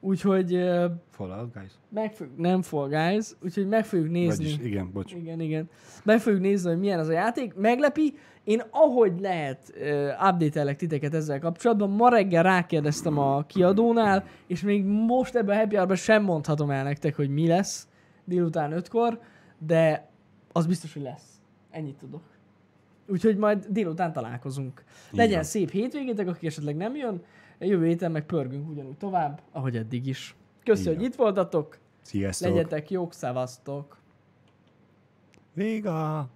[0.00, 1.72] Úgyhogy ö, Fallout Guys?
[1.88, 4.44] meg fog, nem Fall Guys, úgyhogy meg fogjuk nézni.
[4.44, 5.12] Vagyis, igen, bocs.
[5.12, 5.68] Igen, igen.
[6.04, 7.54] Meg fogjuk nézni, hogy milyen az a játék.
[7.54, 8.14] Meglepi.
[8.44, 11.90] Én ahogy lehet uh, update titeket ezzel kapcsolatban.
[11.90, 16.82] Ma reggel rákérdeztem a kiadónál, és még most ebben a happy hour sem mondhatom el
[16.82, 17.88] nektek, hogy mi lesz
[18.24, 19.20] délután ötkor,
[19.58, 20.08] de
[20.52, 21.40] az biztos, hogy lesz.
[21.70, 22.22] Ennyit tudok.
[23.08, 24.84] Úgyhogy majd délután találkozunk.
[25.10, 27.22] Legyen szép hétvégétek, aki esetleg nem jön.
[27.58, 30.36] Jövő héten meg pörgünk ugyanúgy tovább, ahogy eddig is.
[30.64, 31.78] Köszi, Így hogy itt voltatok.
[32.00, 32.48] Sziasztok!
[32.48, 33.98] Legyetek jók, szevasztok!
[35.52, 36.28] Véga!